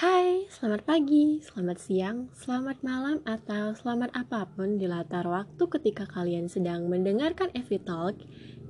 Hai, 0.00 0.48
selamat 0.48 0.88
pagi, 0.88 1.44
selamat 1.44 1.76
siang, 1.76 2.32
selamat 2.32 2.80
malam, 2.80 3.20
atau 3.28 3.76
selamat 3.76 4.08
apa 4.16 4.48
pun 4.48 4.80
di 4.80 4.88
latar 4.88 5.28
waktu 5.28 5.60
ketika 5.60 6.08
kalian 6.08 6.48
sedang 6.48 6.88
mendengarkan 6.88 7.52
Evi 7.52 7.76
Talk, 7.84 8.16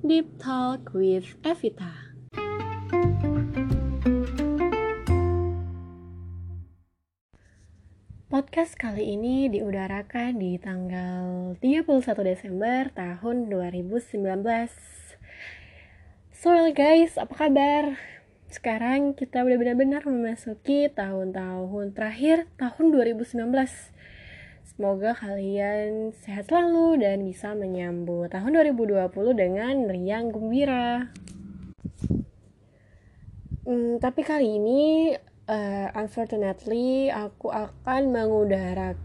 Deep 0.03 0.27
Talk 0.35 0.91
with 0.91 1.39
Evita. 1.47 2.11
Podcast 8.27 8.75
kali 8.75 9.15
ini 9.15 9.47
diudarakan 9.47 10.35
di 10.35 10.59
tanggal 10.59 11.55
31 11.63 12.27
Desember 12.27 12.91
tahun 12.91 13.47
2019. 13.47 14.19
So 16.35 16.51
guys, 16.75 17.15
apa 17.15 17.47
kabar? 17.47 18.19
Sekarang 18.51 19.15
kita 19.15 19.41
udah 19.41 19.57
benar-benar 19.57 20.03
memasuki 20.03 20.91
tahun-tahun 20.91 21.95
terakhir 21.95 22.51
tahun 22.59 22.91
2019 22.91 23.47
Semoga 24.71 25.11
kalian 25.13 26.15
sehat 26.25 26.47
selalu 26.47 27.03
dan 27.03 27.21
bisa 27.27 27.51
menyambut 27.53 28.31
tahun 28.31 28.55
2020 28.55 29.11
dengan 29.35 29.85
riang 29.85 30.31
gembira. 30.31 31.11
Hmm, 33.67 33.99
tapi 33.99 34.23
kali 34.23 34.57
ini, 34.57 35.13
uh, 35.51 35.87
unfortunately, 35.91 37.11
aku 37.11 37.51
akan 37.51 38.15
mengudara. 38.15 38.97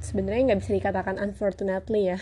Sebenarnya 0.00 0.50
nggak 0.50 0.60
bisa 0.64 0.72
dikatakan 0.74 1.20
unfortunately 1.20 2.10
ya. 2.10 2.18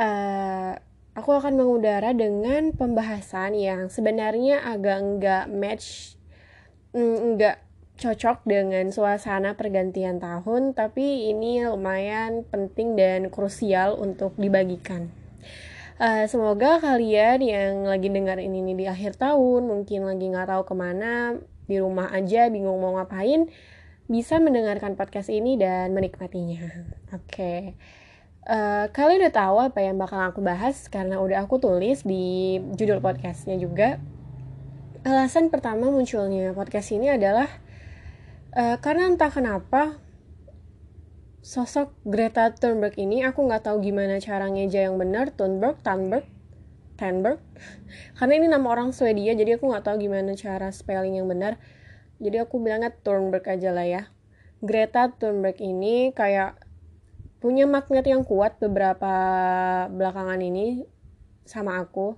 uh, 0.00 0.78
aku 1.12 1.30
akan 1.36 1.60
mengudara 1.60 2.16
dengan 2.16 2.72
pembahasan 2.72 3.52
yang 3.56 3.92
sebenarnya 3.92 4.64
agak 4.64 4.98
nggak 5.00 5.44
match, 5.52 6.16
mm, 6.96 7.36
nggak 7.36 7.56
cocok 8.00 8.48
dengan 8.48 8.88
suasana 8.88 9.54
pergantian 9.54 10.18
tahun, 10.18 10.72
tapi 10.72 11.30
ini 11.30 11.62
lumayan 11.68 12.42
penting 12.48 12.96
dan 12.96 13.28
krusial 13.28 14.00
untuk 14.00 14.34
dibagikan. 14.40 15.12
Uh, 16.02 16.26
semoga 16.26 16.82
kalian 16.82 17.38
yang 17.44 17.72
lagi 17.86 18.10
dengar 18.10 18.40
ini, 18.40 18.58
ini 18.64 18.74
di 18.74 18.86
akhir 18.88 19.20
tahun, 19.20 19.68
mungkin 19.68 20.08
lagi 20.08 20.24
nggak 20.32 20.48
tahu 20.50 20.62
ke 20.66 20.74
mana, 20.74 21.38
di 21.68 21.78
rumah 21.78 22.10
aja, 22.10 22.50
bingung 22.50 22.80
mau 22.80 22.98
ngapain, 22.98 23.46
bisa 24.10 24.42
mendengarkan 24.42 24.98
podcast 24.98 25.30
ini 25.30 25.54
dan 25.54 25.94
menikmatinya. 25.94 26.88
Oke. 27.14 27.28
Okay. 27.28 27.62
Uh, 28.42 28.90
kalian 28.90 29.22
udah 29.22 29.34
tahu 29.38 29.56
apa 29.62 29.86
yang 29.86 30.02
bakal 30.02 30.18
aku 30.18 30.42
bahas 30.42 30.90
karena 30.90 31.22
udah 31.22 31.46
aku 31.46 31.62
tulis 31.62 32.02
di 32.02 32.58
judul 32.74 32.98
podcastnya 32.98 33.54
juga. 33.54 34.02
Alasan 35.06 35.46
pertama 35.46 35.86
munculnya 35.94 36.50
podcast 36.50 36.90
ini 36.90 37.06
adalah 37.06 37.46
uh, 38.58 38.82
karena 38.82 39.14
entah 39.14 39.30
kenapa 39.30 40.02
sosok 41.42 41.94
Greta 42.02 42.50
Thunberg 42.50 42.98
ini 42.98 43.22
aku 43.22 43.46
nggak 43.46 43.70
tahu 43.70 43.78
gimana 43.78 44.18
cara 44.18 44.50
ngeja 44.50 44.90
yang 44.90 44.98
benar 44.98 45.30
Thunberg, 45.38 45.78
Thunberg, 45.86 46.26
Thunberg. 46.98 47.38
karena 48.18 48.32
ini 48.42 48.46
nama 48.50 48.66
orang 48.66 48.90
Swedia 48.90 49.38
jadi 49.38 49.54
aku 49.54 49.70
nggak 49.70 49.86
tahu 49.86 50.02
gimana 50.02 50.34
cara 50.34 50.74
spelling 50.74 51.14
yang 51.14 51.30
benar. 51.30 51.62
Jadi 52.18 52.42
aku 52.42 52.58
bilangnya 52.58 52.90
Thunberg 52.90 53.46
aja 53.46 53.70
lah 53.70 53.86
ya. 53.86 54.02
Greta 54.58 55.14
Thunberg 55.14 55.62
ini 55.62 56.10
kayak 56.10 56.71
punya 57.42 57.66
magnet 57.66 58.06
yang 58.06 58.22
kuat 58.22 58.62
beberapa 58.62 59.10
belakangan 59.90 60.38
ini 60.38 60.86
sama 61.42 61.82
aku. 61.82 62.14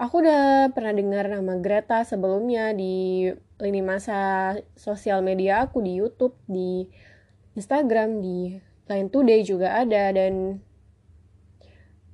Aku 0.00 0.24
udah 0.24 0.72
pernah 0.72 0.96
dengar 0.96 1.28
nama 1.28 1.60
Greta 1.60 2.00
sebelumnya 2.08 2.72
di 2.72 3.28
lini 3.60 3.82
masa 3.84 4.54
sosial 4.72 5.20
media 5.20 5.68
aku 5.68 5.84
di 5.84 6.00
YouTube, 6.00 6.32
di 6.48 6.88
Instagram, 7.58 8.24
di 8.24 8.56
Line 8.88 9.10
Today 9.12 9.44
juga 9.44 9.84
ada 9.84 10.14
dan 10.16 10.64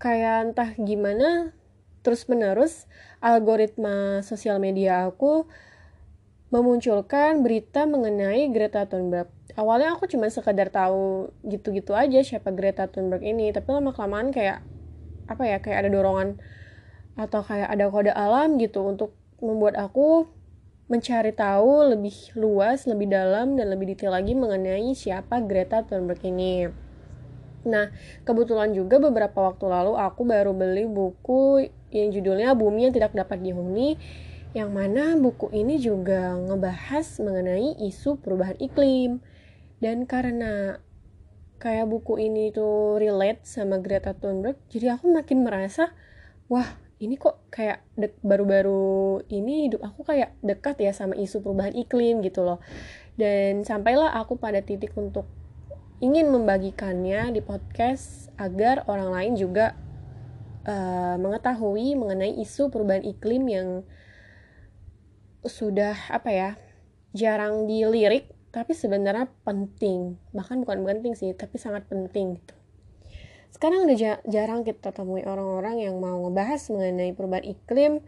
kayak 0.03 0.51
entah 0.51 0.71
gimana 0.75 1.55
terus 2.03 2.27
menerus 2.27 2.91
algoritma 3.23 4.21
sosial 4.21 4.61
media 4.61 5.09
aku 5.09 5.47
memunculkan 6.55 7.43
berita 7.43 7.83
mengenai 7.83 8.47
Greta 8.55 8.87
Thunberg 8.87 9.27
awalnya 9.59 9.99
aku 9.99 10.07
cuma 10.07 10.31
sekedar 10.31 10.71
tahu 10.71 11.35
gitu-gitu 11.43 11.99
aja 11.99 12.23
siapa 12.23 12.55
Greta 12.55 12.87
Thunberg 12.87 13.27
ini 13.27 13.51
tapi 13.51 13.75
lama 13.75 13.91
kelamaan 13.91 14.31
kayak 14.31 14.63
apa 15.27 15.43
ya 15.43 15.59
kayak 15.59 15.83
ada 15.83 15.91
dorongan 15.91 16.39
atau 17.19 17.43
kayak 17.43 17.75
ada 17.75 17.91
kode 17.91 18.15
alam 18.15 18.55
gitu 18.63 18.87
untuk 18.87 19.19
membuat 19.43 19.75
aku 19.75 20.31
mencari 20.85 21.33
tahu 21.33 21.97
lebih 21.97 22.13
luas, 22.37 22.85
lebih 22.85 23.09
dalam 23.09 23.57
dan 23.57 23.73
lebih 23.73 23.97
detail 23.97 24.13
lagi 24.13 24.37
mengenai 24.37 24.93
siapa 24.93 25.41
Greta 25.41 25.81
Thunberg 25.81 26.21
ini. 26.23 26.69
Nah, 27.65 27.89
kebetulan 28.29 28.77
juga 28.77 29.01
beberapa 29.01 29.49
waktu 29.49 29.65
lalu 29.65 29.97
aku 29.97 30.29
baru 30.29 30.53
beli 30.53 30.85
buku 30.85 31.73
yang 31.89 32.13
judulnya 32.13 32.53
Bumi 32.53 32.85
yang 32.85 32.93
Tidak 32.93 33.17
Dapat 33.17 33.41
Dihuni 33.41 33.97
yang 34.55 34.71
mana 34.71 35.19
buku 35.19 35.51
ini 35.51 35.83
juga 35.83 36.39
ngebahas 36.39 37.19
mengenai 37.19 37.75
isu 37.91 38.23
perubahan 38.23 38.57
iklim. 38.63 39.19
Dan 39.83 40.07
karena 40.07 40.79
kayak 41.59 41.91
buku 41.91 42.23
ini 42.23 42.55
tuh 42.55 42.97
relate 43.03 43.43
sama 43.49 43.81
Greta 43.81 44.13
Thunberg 44.13 44.61
jadi 44.69 45.01
aku 45.01 45.09
makin 45.09 45.49
merasa 45.49 45.97
wah 46.51 46.77
ini 47.01 47.17
kok 47.17 47.49
kayak 47.49 47.85
baru-baru 48.21 49.25
ini 49.33 49.69
hidup 49.69 49.81
aku 49.81 50.05
kayak 50.05 50.37
dekat 50.45 50.77
ya 50.81 50.93
sama 50.93 51.17
isu 51.19 51.43
perubahan 51.43 51.75
iklim 51.75 52.23
gitu 52.23 52.47
loh. 52.47 52.63
Dan 53.19 53.67
sampailah 53.67 54.15
aku 54.19 54.39
pada 54.39 54.63
titik 54.63 54.95
untuk 54.95 55.27
ingin 55.99 56.31
membagikannya 56.31 57.35
di 57.35 57.41
podcast 57.43 58.31
agar 58.39 58.87
orang 58.87 59.11
lain 59.15 59.33
juga 59.39 59.75
uh, 60.65 61.17
mengetahui 61.19 61.99
mengenai 61.99 62.41
isu 62.41 62.71
perubahan 62.71 63.05
iklim 63.05 63.45
yang 63.47 63.69
sudah 65.47 65.97
apa 66.11 66.31
ya 66.33 66.51
jarang 67.15 67.71
dilirik 67.71 68.35
tapi 68.55 68.71
sebenarnya 68.71 69.27
penting. 69.43 70.15
Bahkan 70.31 70.63
bukan 70.63 70.87
penting 70.87 71.19
sih 71.19 71.35
tapi 71.35 71.59
sangat 71.59 71.91
penting 71.91 72.39
gitu. 72.39 72.55
Sekarang 73.51 73.87
udah 73.87 74.23
jarang 74.27 74.67
kita 74.67 74.91
temui 74.91 75.23
orang-orang 75.27 75.83
yang 75.83 75.99
mau 75.99 76.23
ngebahas 76.27 76.63
mengenai 76.71 77.15
perubahan 77.15 77.47
iklim. 77.47 78.03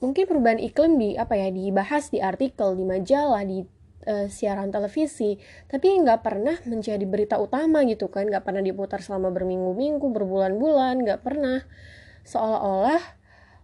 Mungkin 0.00 0.24
perubahan 0.24 0.60
iklim 0.60 0.96
di 0.96 1.16
apa 1.16 1.36
ya 1.36 1.48
dibahas 1.52 2.08
di 2.08 2.20
artikel 2.20 2.76
di 2.76 2.84
majalah 2.84 3.44
di 3.44 3.64
uh, 4.08 4.28
siaran 4.30 4.70
televisi 4.70 5.40
tapi 5.66 5.90
nggak 5.90 6.20
pernah 6.22 6.56
menjadi 6.64 7.04
berita 7.04 7.36
utama 7.36 7.84
gitu 7.84 8.08
kan. 8.08 8.28
Nggak 8.28 8.44
pernah 8.44 8.64
diputar 8.64 9.04
selama 9.04 9.32
berminggu-minggu 9.32 10.04
berbulan-bulan 10.04 11.04
nggak 11.04 11.20
pernah. 11.24 11.64
Seolah-olah 12.28 13.17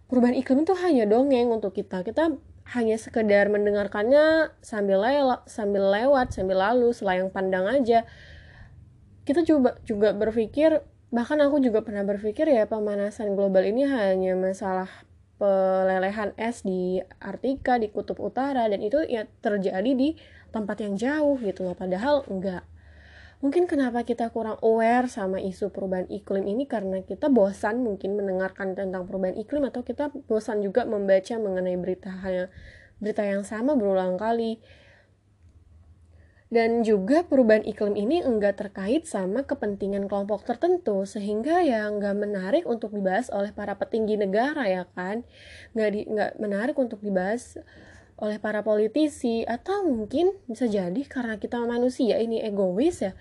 perubahan 0.07 0.37
iklim 0.37 0.63
itu 0.63 0.73
hanya 0.77 1.09
dongeng 1.09 1.49
untuk 1.49 1.73
kita 1.73 2.05
kita 2.05 2.37
hanya 2.73 2.97
sekedar 2.97 3.45
mendengarkannya 3.53 4.49
sambil 4.65 5.05
lewat, 5.05 5.45
sambil 5.45 5.85
lewat, 5.85 6.33
sambil 6.33 6.57
lalu, 6.57 6.89
selayang 6.97 7.29
pandang 7.29 7.69
aja. 7.69 8.09
Kita 9.21 9.45
juga 9.45 9.77
juga 9.85 10.17
berpikir, 10.17 10.81
bahkan 11.13 11.37
aku 11.45 11.61
juga 11.61 11.85
pernah 11.85 12.01
berpikir 12.01 12.49
ya 12.49 12.65
pemanasan 12.65 13.37
global 13.37 13.61
ini 13.61 13.85
hanya 13.85 14.33
masalah 14.33 14.89
pelelehan 15.37 16.33
es 16.41 16.65
di 16.65 17.05
Artika, 17.21 17.77
di 17.77 17.93
Kutub 17.93 18.17
Utara, 18.17 18.65
dan 18.65 18.81
itu 18.81 18.97
ya 19.05 19.29
terjadi 19.45 19.91
di 19.93 20.17
tempat 20.49 20.81
yang 20.81 20.97
jauh 20.97 21.37
gitu 21.37 21.69
loh. 21.69 21.77
Padahal 21.77 22.25
enggak 22.25 22.65
mungkin 23.45 23.69
kenapa 23.69 24.01
kita 24.01 24.33
kurang 24.33 24.57
aware 24.65 25.05
sama 25.05 25.37
isu 25.37 25.69
perubahan 25.69 26.09
iklim 26.09 26.49
ini 26.49 26.65
karena 26.65 27.05
kita 27.05 27.29
bosan 27.29 27.85
mungkin 27.85 28.17
mendengarkan 28.17 28.73
tentang 28.73 29.05
perubahan 29.05 29.37
iklim 29.37 29.69
atau 29.69 29.85
kita 29.85 30.09
bosan 30.25 30.65
juga 30.65 30.81
membaca 30.89 31.37
mengenai 31.37 31.77
berita 31.77 32.09
hanya 32.25 32.49
berita 32.97 33.21
yang 33.21 33.45
sama 33.45 33.77
berulang 33.77 34.17
kali. 34.17 34.57
Dan 36.49 36.81
juga 36.81 37.21
perubahan 37.21 37.61
iklim 37.69 37.93
ini 37.93 38.25
enggak 38.25 38.65
terkait 38.65 39.05
sama 39.05 39.45
kepentingan 39.45 40.09
kelompok 40.09 40.41
tertentu 40.41 41.05
sehingga 41.05 41.61
ya 41.61 41.85
enggak 41.85 42.17
menarik 42.17 42.65
untuk 42.65 42.97
dibahas 42.97 43.29
oleh 43.29 43.53
para 43.53 43.77
petinggi 43.77 44.17
negara 44.17 44.65
ya 44.65 44.89
kan? 44.97 45.21
Nggak 45.77 45.89
di, 45.93 46.01
nggak 46.09 46.31
menarik 46.41 46.77
untuk 46.81 46.97
dibahas 47.05 47.61
oleh 48.15 48.39
para 48.39 48.63
politisi 48.63 49.43
atau 49.43 49.83
mungkin 49.83 50.31
bisa 50.47 50.65
jadi 50.71 51.01
karena 51.03 51.35
kita 51.35 51.59
manusia 51.67 52.15
ini 52.15 52.39
egois 52.39 53.03
ya 53.03 53.11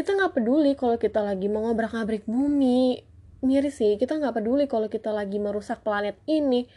kita 0.00 0.14
nggak 0.14 0.38
peduli 0.38 0.72
kalau 0.78 0.96
kita 0.96 1.20
lagi 1.20 1.50
mau 1.50 1.66
ngobrak-ngabrik 1.66 2.24
bumi. 2.24 3.02
Miris 3.40 3.80
sih 3.80 3.96
kita 3.96 4.20
nggak 4.20 4.36
peduli 4.36 4.64
kalau 4.68 4.86
kita 4.86 5.10
lagi 5.10 5.36
merusak 5.40 5.82
planet 5.82 6.16
ini. 6.24 6.68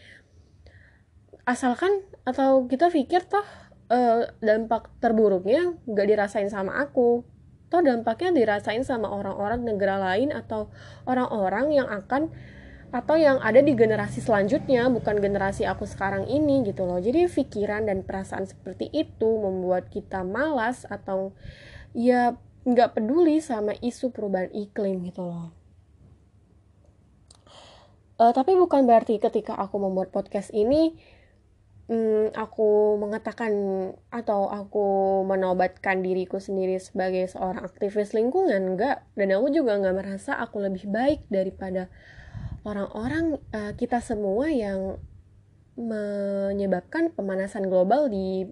Asalkan 1.47 2.03
atau 2.23 2.65
kita 2.67 2.87
pikir 2.89 3.27
toh 3.27 3.43
eh, 3.91 4.31
dampak 4.39 4.89
terburuknya 5.03 5.75
nggak 5.85 6.07
dirasain 6.09 6.49
sama 6.49 6.81
aku. 6.81 7.21
Toh 7.69 7.81
dampaknya 7.83 8.33
dirasain 8.33 8.81
sama 8.83 9.11
orang-orang 9.11 9.61
negara 9.63 9.99
lain 10.01 10.35
atau 10.35 10.67
orang-orang 11.05 11.71
yang 11.71 11.87
akan 11.89 12.33
atau 12.93 13.17
yang 13.17 13.41
ada 13.41 13.57
di 13.57 13.73
generasi 13.73 14.21
selanjutnya 14.21 14.85
bukan 14.93 15.17
generasi 15.17 15.65
aku 15.65 15.89
sekarang 15.89 16.29
ini 16.29 16.61
gitu 16.61 16.85
loh. 16.85 17.01
Jadi 17.01 17.25
pikiran 17.25 17.89
dan 17.89 18.05
perasaan 18.05 18.45
seperti 18.45 18.85
itu 18.93 19.25
membuat 19.41 19.89
kita 19.89 20.21
malas 20.21 20.85
atau 20.85 21.33
ya 21.97 22.37
nggak 22.69 22.93
peduli 22.93 23.41
sama 23.41 23.73
isu 23.81 24.13
perubahan 24.13 24.53
iklim 24.53 25.09
gitu 25.09 25.25
loh. 25.25 25.49
Uh, 28.21 28.29
tapi 28.29 28.53
bukan 28.53 28.85
berarti 28.85 29.17
ketika 29.17 29.57
aku 29.57 29.81
membuat 29.81 30.13
podcast 30.13 30.53
ini 30.53 30.93
um, 31.89 32.29
aku 32.37 33.01
mengatakan 33.01 33.51
atau 34.13 34.53
aku 34.53 34.85
menobatkan 35.25 36.05
diriku 36.05 36.37
sendiri 36.37 36.77
sebagai 36.77 37.25
seorang 37.25 37.65
aktivis 37.65 38.13
lingkungan 38.13 38.77
enggak 38.77 39.01
dan 39.17 39.33
aku 39.33 39.49
juga 39.49 39.81
nggak 39.81 39.97
merasa 39.97 40.37
aku 40.37 40.61
lebih 40.61 40.93
baik 40.93 41.25
daripada 41.33 41.89
orang-orang 42.63 43.39
uh, 43.51 43.71
kita 43.75 43.99
semua 43.99 44.47
yang 44.51 44.99
menyebabkan 45.73 47.11
pemanasan 47.11 47.67
global 47.67 48.07
di 48.07 48.47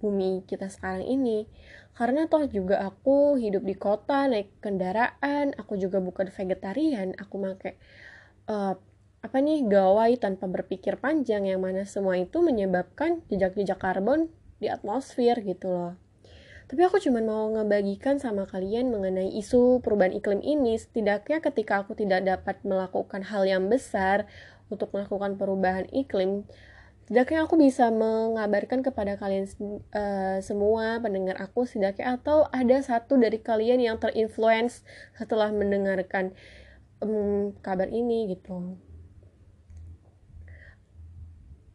bumi 0.00 0.44
kita 0.44 0.68
sekarang 0.68 1.04
ini. 1.04 1.48
Karena 1.94 2.26
toh 2.26 2.44
juga 2.50 2.82
aku 2.82 3.38
hidup 3.38 3.62
di 3.62 3.78
kota 3.78 4.26
naik 4.26 4.58
kendaraan 4.58 5.54
aku 5.54 5.78
juga 5.78 6.02
bukan 6.02 6.26
vegetarian 6.26 7.14
aku 7.14 7.38
make 7.38 7.78
uh, 8.50 8.74
apa 9.24 9.36
nih 9.40 9.64
gawai 9.64 10.18
tanpa 10.20 10.50
berpikir 10.50 10.98
panjang 10.98 11.48
yang 11.48 11.62
mana 11.62 11.86
semua 11.86 12.18
itu 12.18 12.42
menyebabkan 12.42 13.22
jejak-jejak 13.30 13.78
karbon 13.80 14.28
di 14.58 14.68
atmosfer 14.68 15.38
gitu 15.40 15.70
loh 15.72 16.03
tapi 16.64 16.80
aku 16.80 16.96
cuma 16.96 17.20
mau 17.20 17.52
ngebagikan 17.52 18.16
sama 18.16 18.48
kalian 18.48 18.88
mengenai 18.88 19.36
isu 19.36 19.84
perubahan 19.84 20.16
iklim 20.16 20.40
ini, 20.40 20.80
setidaknya 20.80 21.44
ketika 21.44 21.84
aku 21.84 21.92
tidak 21.92 22.24
dapat 22.24 22.56
melakukan 22.64 23.20
hal 23.20 23.44
yang 23.44 23.68
besar 23.68 24.24
untuk 24.72 24.88
melakukan 24.96 25.36
perubahan 25.36 25.84
iklim, 25.92 26.48
setidaknya 27.04 27.44
aku 27.44 27.60
bisa 27.60 27.92
mengabarkan 27.92 28.80
kepada 28.80 29.20
kalian 29.20 29.44
uh, 29.92 30.40
semua 30.40 31.04
pendengar 31.04 31.36
aku 31.36 31.68
setidaknya 31.68 32.16
atau 32.16 32.48
ada 32.48 32.80
satu 32.80 33.20
dari 33.20 33.44
kalian 33.44 33.84
yang 33.84 33.96
terinfluence 34.00 34.80
setelah 35.12 35.52
mendengarkan 35.52 36.32
um, 37.04 37.52
kabar 37.60 37.92
ini 37.92 38.32
gitu. 38.32 38.80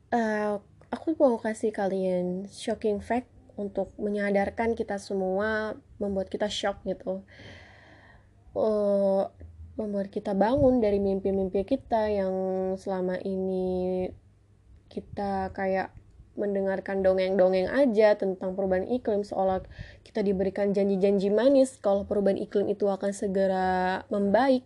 Uh, 0.09 0.57
aku 0.89 1.13
mau 1.21 1.37
kasih 1.37 1.69
kalian 1.69 2.49
shocking 2.49 2.97
fact 2.97 3.29
untuk 3.59 3.91
menyadarkan 3.99 4.79
kita 4.79 4.95
semua 4.95 5.75
membuat 5.99 6.31
kita 6.31 6.47
shock 6.47 6.79
gitu. 6.87 7.27
Uh, 8.55 9.27
membuat 9.75 10.07
kita 10.11 10.31
bangun 10.31 10.79
dari 10.79 10.99
mimpi-mimpi 10.99 11.67
kita 11.67 12.07
yang 12.07 12.33
selama 12.79 13.19
ini 13.23 14.07
kita 14.89 15.51
kayak 15.51 15.91
mendengarkan 16.39 17.03
dongeng-dongeng 17.03 17.67
aja 17.67 18.15
tentang 18.15 18.55
perubahan 18.55 18.87
iklim 18.87 19.27
seolah 19.27 19.59
kita 20.07 20.23
diberikan 20.23 20.71
janji-janji 20.71 21.27
manis 21.27 21.75
kalau 21.83 22.07
perubahan 22.07 22.39
iklim 22.39 22.71
itu 22.71 22.87
akan 22.87 23.11
segera 23.11 24.03
membaik. 24.07 24.65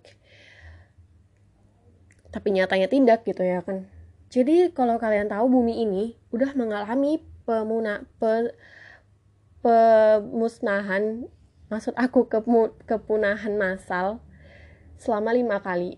Tapi 2.30 2.48
nyatanya 2.54 2.90
tidak 2.90 3.26
gitu 3.26 3.42
ya 3.42 3.66
kan. 3.66 3.90
Jadi 4.34 4.74
kalau 4.74 4.98
kalian 4.98 5.30
tahu 5.30 5.46
bumi 5.50 5.86
ini 5.86 6.18
udah 6.34 6.58
mengalami 6.58 7.22
pemuna 7.46 8.06
pe, 8.18 8.50
pemusnahan 9.64 11.26
maksud 11.72 11.96
aku 11.96 12.28
kepunahan 12.86 13.56
massal 13.56 14.20
selama 15.00 15.34
lima 15.34 15.58
kali 15.64 15.98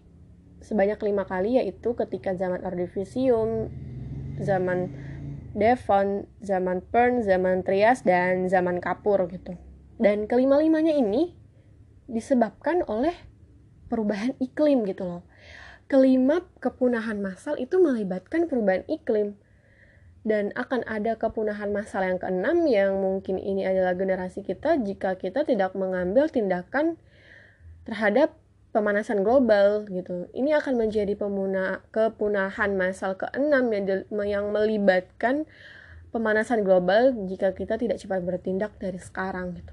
sebanyak 0.62 1.02
lima 1.04 1.26
kali 1.28 1.58
yaitu 1.60 1.98
ketika 1.98 2.38
zaman 2.38 2.64
Ordovisium 2.64 3.74
zaman 4.40 4.92
Devon, 5.56 6.28
zaman 6.44 6.84
Pern, 6.84 7.24
zaman 7.24 7.64
Trias, 7.64 8.04
dan 8.04 8.52
zaman 8.52 8.84
Kapur 8.84 9.24
gitu. 9.32 9.56
Dan 9.96 10.28
kelima-limanya 10.28 10.92
ini 10.92 11.32
disebabkan 12.12 12.84
oleh 12.92 13.16
perubahan 13.88 14.36
iklim 14.44 14.84
gitu 14.84 15.08
loh. 15.08 15.24
Kelima 15.88 16.44
kepunahan 16.60 17.24
massal 17.24 17.56
itu 17.56 17.80
melibatkan 17.80 18.52
perubahan 18.52 18.84
iklim 18.92 19.40
dan 20.26 20.50
akan 20.58 20.82
ada 20.90 21.16
kepunahan 21.22 21.70
massal 21.70 22.02
yang 22.02 22.18
keenam 22.18 22.66
yang 22.66 22.98
mungkin 22.98 23.38
ini 23.38 23.62
adalah 23.62 23.94
generasi 23.94 24.42
kita 24.42 24.82
jika 24.82 25.22
kita 25.22 25.46
tidak 25.46 25.78
mengambil 25.78 26.26
tindakan 26.26 26.98
terhadap 27.86 28.34
pemanasan 28.74 29.22
global 29.22 29.86
gitu. 29.86 30.28
Ini 30.34 30.58
akan 30.60 30.82
menjadi 30.82 31.14
pemuna, 31.14 31.86
kepunahan 31.94 32.74
massal 32.74 33.16
keenam 33.16 33.70
yang, 33.70 34.04
yang 34.26 34.46
melibatkan 34.50 35.46
pemanasan 36.10 36.66
global 36.66 37.14
jika 37.30 37.54
kita 37.54 37.78
tidak 37.78 38.02
cepat 38.02 38.26
bertindak 38.26 38.74
dari 38.82 38.98
sekarang 38.98 39.56
gitu. 39.62 39.72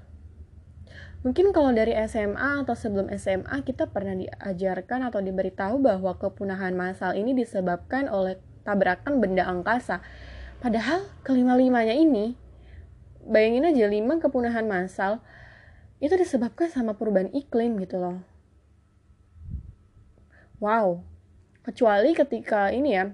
Mungkin 1.25 1.55
kalau 1.55 1.73
dari 1.73 1.97
SMA 2.05 2.67
atau 2.67 2.75
sebelum 2.77 3.09
SMA 3.15 3.63
kita 3.65 3.89
pernah 3.89 4.13
diajarkan 4.13 5.09
atau 5.09 5.23
diberitahu 5.23 5.81
bahwa 5.81 6.13
kepunahan 6.19 6.75
massal 6.77 7.17
ini 7.17 7.33
disebabkan 7.33 8.05
oleh 8.11 8.37
tabrakan 8.67 9.19
benda 9.19 9.47
angkasa 9.47 10.03
Padahal 10.63 11.03
kelima-limanya 11.27 11.91
ini, 11.91 12.39
bayangin 13.19 13.67
aja 13.67 13.83
lima 13.91 14.15
kepunahan 14.23 14.63
massal, 14.63 15.19
itu 15.99 16.15
disebabkan 16.15 16.71
sama 16.71 16.95
perubahan 16.95 17.27
iklim 17.35 17.75
gitu 17.83 17.99
loh. 17.99 18.23
Wow, 20.63 21.03
kecuali 21.67 22.15
ketika 22.15 22.71
ini 22.71 22.95
ya, 22.95 23.11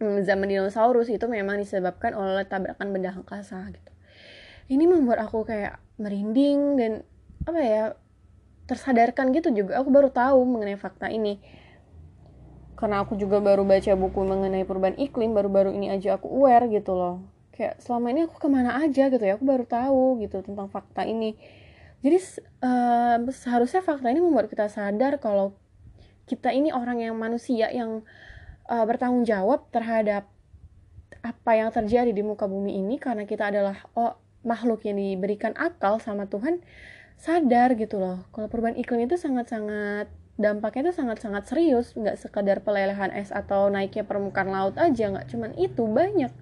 hmm, 0.00 0.24
zaman 0.24 0.48
dinosaurus 0.48 1.12
itu 1.12 1.28
memang 1.28 1.60
disebabkan 1.60 2.16
oleh 2.16 2.48
tabrakan 2.48 2.96
benda 2.96 3.12
angkasa 3.12 3.60
gitu. 3.68 3.92
Ini 4.72 4.88
membuat 4.88 5.20
aku 5.20 5.44
kayak 5.44 5.76
merinding 6.00 6.80
dan 6.80 6.92
apa 7.44 7.60
ya 7.60 7.84
tersadarkan 8.64 9.36
gitu 9.36 9.52
juga. 9.52 9.84
Aku 9.84 9.92
baru 9.92 10.08
tahu 10.08 10.40
mengenai 10.48 10.80
fakta 10.80 11.12
ini 11.12 11.44
karena 12.84 13.00
aku 13.00 13.16
juga 13.16 13.40
baru 13.40 13.64
baca 13.64 13.96
buku 13.96 14.20
mengenai 14.28 14.68
perubahan 14.68 15.00
iklim 15.00 15.32
baru-baru 15.32 15.72
ini 15.72 15.88
aja 15.88 16.20
aku 16.20 16.28
aware 16.28 16.68
gitu 16.68 16.92
loh. 16.92 17.24
Kayak 17.56 17.80
selama 17.80 18.12
ini 18.12 18.28
aku 18.28 18.36
ke 18.36 18.48
mana 18.52 18.76
aja 18.76 19.08
gitu 19.08 19.24
ya 19.24 19.40
aku 19.40 19.48
baru 19.48 19.64
tahu 19.64 20.20
gitu 20.20 20.44
tentang 20.44 20.68
fakta 20.68 21.08
ini. 21.08 21.32
Jadi 22.04 22.20
uh, 22.60 23.24
seharusnya 23.32 23.80
fakta 23.80 24.12
ini 24.12 24.20
membuat 24.20 24.52
kita 24.52 24.68
sadar 24.68 25.16
kalau 25.16 25.56
kita 26.28 26.52
ini 26.52 26.76
orang 26.76 27.00
yang 27.00 27.16
manusia 27.16 27.72
yang 27.72 28.04
uh, 28.68 28.84
bertanggung 28.84 29.24
jawab 29.24 29.64
terhadap 29.72 30.28
apa 31.24 31.52
yang 31.56 31.72
terjadi 31.72 32.12
di 32.12 32.20
muka 32.20 32.44
bumi 32.44 32.84
ini 32.84 33.00
karena 33.00 33.24
kita 33.24 33.48
adalah 33.48 33.80
oh, 33.96 34.12
makhluk 34.44 34.84
yang 34.84 35.00
diberikan 35.00 35.56
akal 35.56 35.96
sama 36.04 36.28
Tuhan 36.28 36.60
sadar 37.16 37.80
gitu 37.80 37.96
loh. 37.96 38.28
Kalau 38.28 38.52
perubahan 38.52 38.76
iklim 38.76 39.08
itu 39.08 39.16
sangat-sangat 39.16 40.12
dampaknya 40.34 40.90
itu 40.90 41.02
sangat-sangat 41.02 41.46
serius. 41.46 41.94
Nggak 41.94 42.18
sekadar 42.18 42.62
pelelehan 42.62 43.14
es 43.14 43.30
atau 43.30 43.70
naiknya 43.70 44.06
permukaan 44.06 44.50
laut 44.50 44.76
aja 44.78 45.10
nggak 45.10 45.28
cuman 45.30 45.52
itu 45.58 45.84
banyak. 45.86 46.32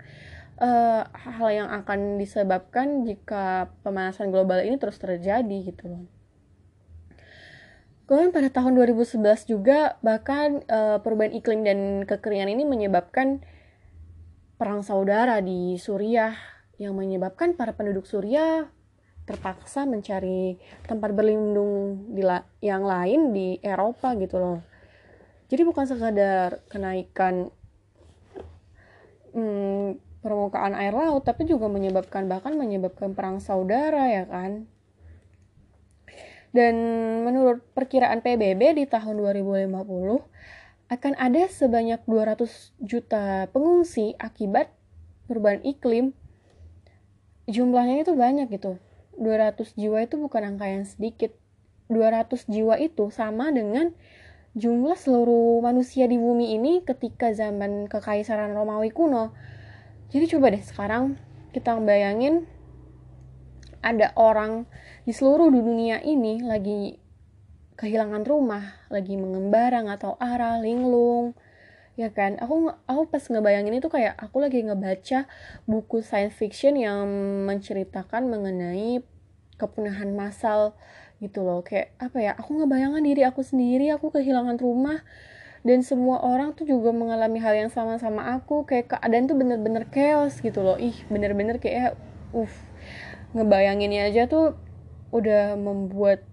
Uh, 0.62 1.02
hal 1.16 1.48
yang 1.50 1.68
akan 1.74 2.22
disebabkan 2.22 3.02
jika 3.02 3.72
pemanasan 3.82 4.30
global 4.30 4.62
ini 4.62 4.78
terus 4.78 5.00
terjadi 5.00 5.58
gitu 5.74 5.90
loh. 5.90 6.04
Kemudian 8.06 8.30
pada 8.30 8.52
tahun 8.52 8.76
2011 8.76 9.48
juga 9.48 9.96
bahkan 10.04 10.60
uh, 10.68 11.00
perubahan 11.00 11.32
iklim 11.32 11.64
dan 11.64 12.04
kekeringan 12.04 12.52
ini 12.52 12.68
menyebabkan 12.68 13.40
perang 14.60 14.84
saudara 14.84 15.40
di 15.40 15.80
Suriah 15.80 16.36
yang 16.76 16.94
menyebabkan 16.94 17.56
para 17.56 17.72
penduduk 17.72 18.04
Suriah 18.06 18.68
terpaksa 19.22 19.86
mencari 19.86 20.58
tempat 20.82 21.14
berlindung 21.14 22.04
di 22.10 22.22
la 22.26 22.42
yang 22.58 22.82
lain 22.82 23.30
di 23.30 23.58
Eropa 23.62 24.18
gitu 24.18 24.36
loh. 24.38 24.58
Jadi 25.46 25.62
bukan 25.62 25.84
sekadar 25.86 26.64
kenaikan 26.66 27.52
hmm, 29.36 30.00
permukaan 30.24 30.74
air 30.74 30.94
laut, 30.96 31.22
tapi 31.22 31.46
juga 31.46 31.70
menyebabkan 31.70 32.26
bahkan 32.26 32.56
menyebabkan 32.58 33.14
perang 33.14 33.38
saudara 33.38 34.10
ya 34.10 34.24
kan. 34.26 34.66
Dan 36.52 36.74
menurut 37.24 37.64
perkiraan 37.72 38.20
PBB 38.20 38.76
di 38.76 38.84
tahun 38.84 39.16
2050 39.16 39.72
akan 40.92 41.12
ada 41.16 41.48
sebanyak 41.48 42.04
200 42.04 42.76
juta 42.76 43.48
pengungsi 43.48 44.12
akibat 44.20 44.68
perubahan 45.30 45.64
iklim. 45.64 46.12
Jumlahnya 47.48 48.04
itu 48.04 48.12
banyak 48.12 48.52
gitu 48.52 48.76
200 49.20 49.76
jiwa 49.76 50.04
itu 50.04 50.16
bukan 50.16 50.54
angka 50.54 50.66
yang 50.68 50.84
sedikit. 50.88 51.34
200 51.92 52.48
jiwa 52.48 52.80
itu 52.80 53.12
sama 53.12 53.52
dengan 53.52 53.92
jumlah 54.52 54.96
seluruh 54.96 55.60
manusia 55.64 56.04
di 56.04 56.20
bumi 56.20 56.56
ini 56.56 56.84
ketika 56.84 57.32
zaman 57.32 57.88
kekaisaran 57.88 58.52
Romawi 58.52 58.92
kuno. 58.92 59.32
Jadi 60.12 60.28
coba 60.28 60.52
deh 60.52 60.60
sekarang 60.60 61.16
kita 61.56 61.76
bayangin 61.80 62.44
ada 63.82 64.14
orang 64.14 64.64
di 65.04 65.12
seluruh 65.12 65.50
dunia 65.50 65.98
ini 66.04 66.40
lagi 66.40 66.96
kehilangan 67.76 68.22
rumah 68.22 68.86
lagi 68.92 69.18
mengembara 69.18 69.82
tahu 69.98 70.14
arah 70.22 70.62
linglung 70.62 71.34
ya 71.96 72.08
kan? 72.12 72.40
Aku 72.40 72.72
aku 72.88 73.02
pas 73.12 73.22
ngebayangin 73.22 73.76
itu 73.76 73.88
kayak 73.92 74.16
aku 74.16 74.40
lagi 74.40 74.64
ngebaca 74.64 75.28
buku 75.68 76.00
science 76.00 76.36
fiction 76.36 76.76
yang 76.80 77.04
menceritakan 77.44 78.32
mengenai 78.32 79.04
kepunahan 79.60 80.16
massal 80.16 80.74
gitu 81.20 81.44
loh. 81.44 81.60
Kayak 81.62 81.94
apa 82.00 82.18
ya? 82.18 82.32
Aku 82.40 82.56
ngebayangkan 82.56 83.04
diri 83.04 83.22
aku 83.22 83.44
sendiri 83.44 83.92
aku 83.92 84.10
kehilangan 84.10 84.56
rumah 84.58 85.04
dan 85.62 85.86
semua 85.86 86.18
orang 86.18 86.58
tuh 86.58 86.66
juga 86.66 86.90
mengalami 86.90 87.38
hal 87.38 87.54
yang 87.54 87.70
sama 87.70 88.00
sama 88.00 88.34
aku. 88.34 88.64
Kayak 88.66 88.98
keadaan 88.98 89.30
tuh 89.30 89.36
bener-bener 89.38 89.86
chaos 89.92 90.40
gitu 90.40 90.64
loh. 90.64 90.80
Ih 90.80 90.96
bener-bener 91.12 91.60
kayak 91.60 91.94
uh 92.32 92.54
ngebayanginnya 93.32 94.12
aja 94.12 94.28
tuh 94.28 94.56
udah 95.12 95.56
membuat 95.60 96.24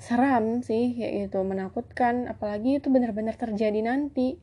seram 0.00 0.64
sih 0.64 0.96
kayak 0.96 1.28
gitu 1.30 1.44
menakutkan. 1.44 2.26
Apalagi 2.26 2.82
itu 2.82 2.88
benar-benar 2.90 3.36
terjadi 3.38 3.84
nanti 3.84 4.40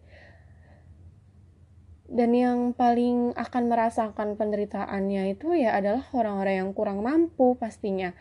dan 2.12 2.36
yang 2.36 2.60
paling 2.76 3.32
akan 3.40 3.64
merasakan 3.72 4.36
penderitaannya 4.36 5.32
itu 5.32 5.56
ya 5.56 5.80
adalah 5.80 6.04
orang-orang 6.12 6.56
yang 6.60 6.70
kurang 6.76 7.00
mampu 7.00 7.56
pastinya. 7.56 8.12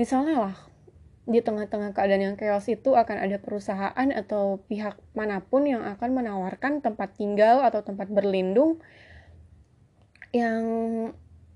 Misalnya 0.00 0.48
lah, 0.48 0.56
di 1.28 1.44
tengah-tengah 1.44 1.92
keadaan 1.92 2.32
yang 2.32 2.36
chaos 2.40 2.64
itu 2.72 2.96
akan 2.96 3.20
ada 3.20 3.36
perusahaan 3.36 4.08
atau 4.08 4.64
pihak 4.64 4.96
mana 5.12 5.44
pun 5.44 5.68
yang 5.68 5.84
akan 5.84 6.16
menawarkan 6.16 6.80
tempat 6.80 7.12
tinggal 7.20 7.60
atau 7.60 7.84
tempat 7.84 8.08
berlindung 8.08 8.80
yang 10.32 10.64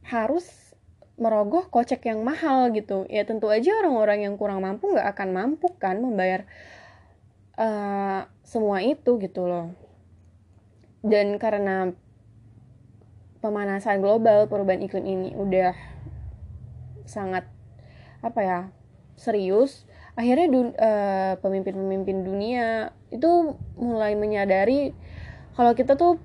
harus 0.04 0.76
merogoh 1.16 1.72
kocek 1.72 2.12
yang 2.12 2.20
mahal 2.28 2.68
gitu. 2.76 3.08
Ya 3.08 3.24
tentu 3.24 3.48
aja 3.48 3.72
orang-orang 3.80 4.28
yang 4.28 4.36
kurang 4.36 4.60
mampu 4.60 4.92
nggak 4.92 5.16
akan 5.16 5.28
mampu 5.32 5.72
kan 5.80 5.96
membayar 5.96 6.44
uh, 7.56 8.28
semua 8.44 8.84
itu 8.84 9.16
gitu 9.16 9.48
loh 9.48 9.87
dan 11.02 11.38
karena 11.38 11.94
pemanasan 13.38 14.02
global 14.02 14.50
perubahan 14.50 14.82
iklim 14.82 15.06
ini 15.06 15.30
udah 15.38 15.74
sangat 17.06 17.46
apa 18.18 18.40
ya 18.42 18.60
serius 19.14 19.86
akhirnya 20.18 20.46
dun, 20.50 20.68
uh, 20.74 21.38
pemimpin-pemimpin 21.38 22.26
dunia 22.26 22.90
itu 23.14 23.54
mulai 23.78 24.18
menyadari 24.18 24.90
kalau 25.54 25.74
kita 25.74 25.98
tuh 25.98 26.18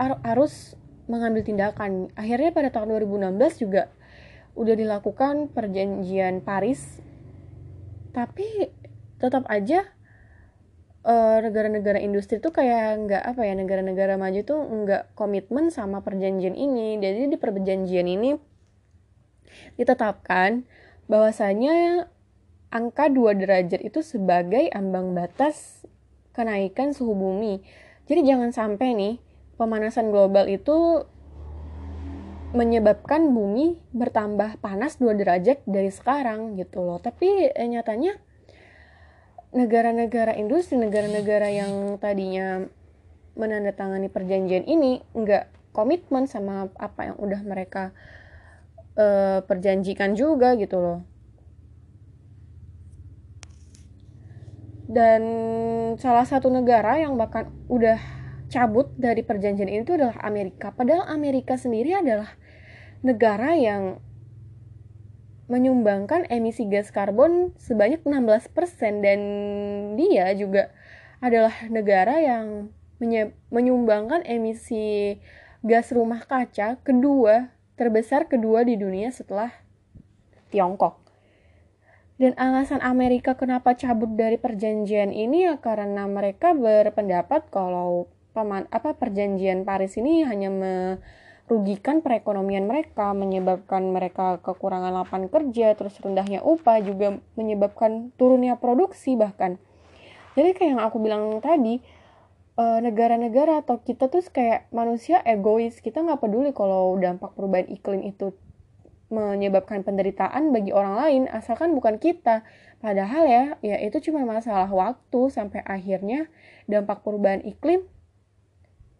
harus 0.00 0.76
mengambil 1.08 1.44
tindakan. 1.44 2.12
Akhirnya 2.16 2.52
pada 2.52 2.68
tahun 2.72 2.96
2016 3.00 3.64
juga 3.64 3.92
udah 4.54 4.74
dilakukan 4.76 5.50
perjanjian 5.50 6.44
Paris 6.44 7.02
tapi 8.14 8.70
tetap 9.18 9.42
aja 9.50 9.90
eh, 11.04 11.38
negara-negara 11.44 12.00
industri 12.00 12.40
tuh 12.40 12.50
kayak 12.50 13.08
nggak 13.08 13.22
apa 13.22 13.40
ya 13.44 13.54
negara-negara 13.56 14.16
maju 14.16 14.40
tuh 14.42 14.60
nggak 14.60 15.02
komitmen 15.16 15.68
sama 15.68 16.00
perjanjian 16.00 16.56
ini. 16.56 16.96
Jadi 16.98 17.28
di 17.30 17.36
perjanjian 17.36 18.08
ini 18.08 18.34
ditetapkan 19.78 20.64
bahwasanya 21.06 22.08
angka 22.74 23.06
2 23.06 23.38
derajat 23.38 23.80
itu 23.86 24.00
sebagai 24.02 24.66
ambang 24.74 25.14
batas 25.14 25.86
kenaikan 26.34 26.90
suhu 26.90 27.14
bumi. 27.14 27.62
Jadi 28.10 28.20
jangan 28.26 28.50
sampai 28.50 28.92
nih 28.98 29.14
pemanasan 29.54 30.10
global 30.10 30.50
itu 30.50 31.06
menyebabkan 32.54 33.34
bumi 33.34 33.82
bertambah 33.90 34.62
panas 34.62 34.98
2 35.02 35.18
derajat 35.18 35.62
dari 35.66 35.90
sekarang 35.90 36.58
gitu 36.58 36.82
loh. 36.82 36.98
Tapi 36.98 37.50
eh, 37.50 37.68
nyatanya 37.70 38.18
negara-negara 39.54 40.34
industri, 40.34 40.74
negara-negara 40.76 41.46
yang 41.48 41.96
tadinya 42.02 42.66
menandatangani 43.38 44.10
perjanjian 44.10 44.66
ini 44.66 45.02
nggak 45.14 45.74
komitmen 45.74 46.26
sama 46.30 46.70
apa 46.78 47.10
yang 47.10 47.16
udah 47.18 47.40
mereka 47.42 47.94
uh, 48.98 49.42
perjanjikan 49.46 50.18
juga 50.18 50.58
gitu 50.58 50.78
loh. 50.78 51.00
Dan 54.84 55.22
salah 55.96 56.28
satu 56.28 56.52
negara 56.52 57.00
yang 57.00 57.16
bahkan 57.16 57.48
udah 57.72 57.96
cabut 58.52 58.92
dari 59.00 59.24
perjanjian 59.24 59.70
itu 59.70 59.96
adalah 59.96 60.14
Amerika. 60.22 60.70
Padahal 60.70 61.08
Amerika 61.10 61.56
sendiri 61.56 61.96
adalah 61.96 62.30
negara 63.00 63.56
yang 63.56 63.98
menyumbangkan 65.46 66.24
emisi 66.32 66.64
gas 66.68 66.88
karbon 66.88 67.52
sebanyak 67.60 68.00
16% 68.04 69.04
dan 69.04 69.20
dia 70.00 70.32
juga 70.32 70.72
adalah 71.20 71.52
negara 71.68 72.20
yang 72.20 72.72
menyumbangkan 73.52 74.24
emisi 74.24 75.18
gas 75.64 75.92
rumah 75.92 76.24
kaca 76.24 76.80
kedua 76.80 77.52
terbesar 77.74 78.30
kedua 78.30 78.62
di 78.62 78.78
dunia 78.78 79.10
setelah 79.10 79.50
Tiongkok. 80.54 81.02
Dan 82.14 82.38
alasan 82.38 82.78
Amerika 82.78 83.34
kenapa 83.34 83.74
cabut 83.74 84.14
dari 84.14 84.38
perjanjian 84.38 85.10
ini 85.10 85.50
ya 85.50 85.58
karena 85.58 86.06
mereka 86.06 86.54
berpendapat 86.54 87.50
kalau 87.50 88.06
paman 88.30 88.70
apa 88.70 88.94
perjanjian 88.94 89.66
Paris 89.66 89.98
ini 89.98 90.22
hanya 90.22 90.46
me, 90.46 91.02
rugikan 91.44 92.00
perekonomian 92.00 92.64
mereka, 92.64 93.12
menyebabkan 93.12 93.92
mereka 93.92 94.40
kekurangan 94.40 94.92
lapangan 95.04 95.28
kerja, 95.28 95.76
terus 95.76 96.00
rendahnya 96.00 96.40
upah 96.40 96.80
juga 96.80 97.20
menyebabkan 97.36 98.16
turunnya 98.16 98.56
produksi 98.56 99.12
bahkan. 99.14 99.60
Jadi 100.34 100.56
kayak 100.56 100.70
yang 100.76 100.82
aku 100.82 100.96
bilang 101.04 101.38
tadi, 101.44 101.84
eh, 102.56 102.78
negara-negara 102.80 103.60
atau 103.60 103.76
kita 103.84 104.08
tuh 104.08 104.24
kayak 104.32 104.72
manusia 104.72 105.20
egois, 105.28 105.84
kita 105.84 106.00
nggak 106.00 106.24
peduli 106.24 106.50
kalau 106.56 106.96
dampak 106.96 107.36
perubahan 107.36 107.68
iklim 107.68 108.00
itu 108.08 108.32
menyebabkan 109.12 109.84
penderitaan 109.84 110.50
bagi 110.50 110.72
orang 110.72 110.96
lain, 110.96 111.22
asalkan 111.28 111.76
bukan 111.76 112.00
kita. 112.00 112.42
Padahal 112.80 113.28
ya, 113.28 113.44
ya 113.60 113.76
itu 113.84 114.00
cuma 114.10 114.24
masalah 114.24 114.66
waktu 114.72 115.20
sampai 115.28 115.60
akhirnya 115.62 116.26
dampak 116.66 117.04
perubahan 117.04 117.44
iklim 117.44 117.84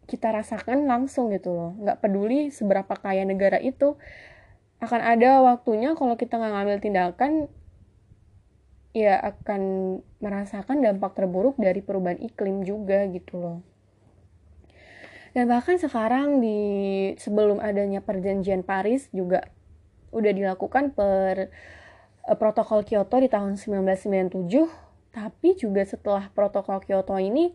kita 0.04 0.32
rasakan 0.32 0.86
langsung 0.88 1.32
gitu 1.32 1.52
loh. 1.52 1.70
Nggak 1.80 2.00
peduli 2.04 2.52
seberapa 2.52 2.94
kaya 2.96 3.24
negara 3.24 3.58
itu. 3.58 3.96
Akan 4.78 5.00
ada 5.00 5.40
waktunya 5.40 5.96
kalau 5.96 6.14
kita 6.14 6.36
nggak 6.36 6.52
ngambil 6.52 6.78
tindakan 6.82 7.32
ya 8.94 9.18
akan 9.18 9.62
merasakan 10.22 10.78
dampak 10.84 11.18
terburuk 11.18 11.58
dari 11.58 11.82
perubahan 11.82 12.22
iklim 12.22 12.62
juga 12.62 13.02
gitu 13.10 13.40
loh. 13.40 13.58
Dan 15.34 15.50
bahkan 15.50 15.82
sekarang 15.82 16.38
di 16.38 16.60
sebelum 17.18 17.58
adanya 17.58 17.98
perjanjian 17.98 18.62
Paris 18.62 19.10
juga 19.10 19.50
udah 20.14 20.30
dilakukan 20.30 20.94
per 20.94 21.50
uh, 22.22 22.36
protokol 22.38 22.86
Kyoto 22.86 23.18
di 23.18 23.26
tahun 23.26 23.58
1997 23.58 25.10
tapi 25.10 25.58
juga 25.58 25.82
setelah 25.82 26.30
protokol 26.30 26.82
Kyoto 26.82 27.18
ini 27.18 27.50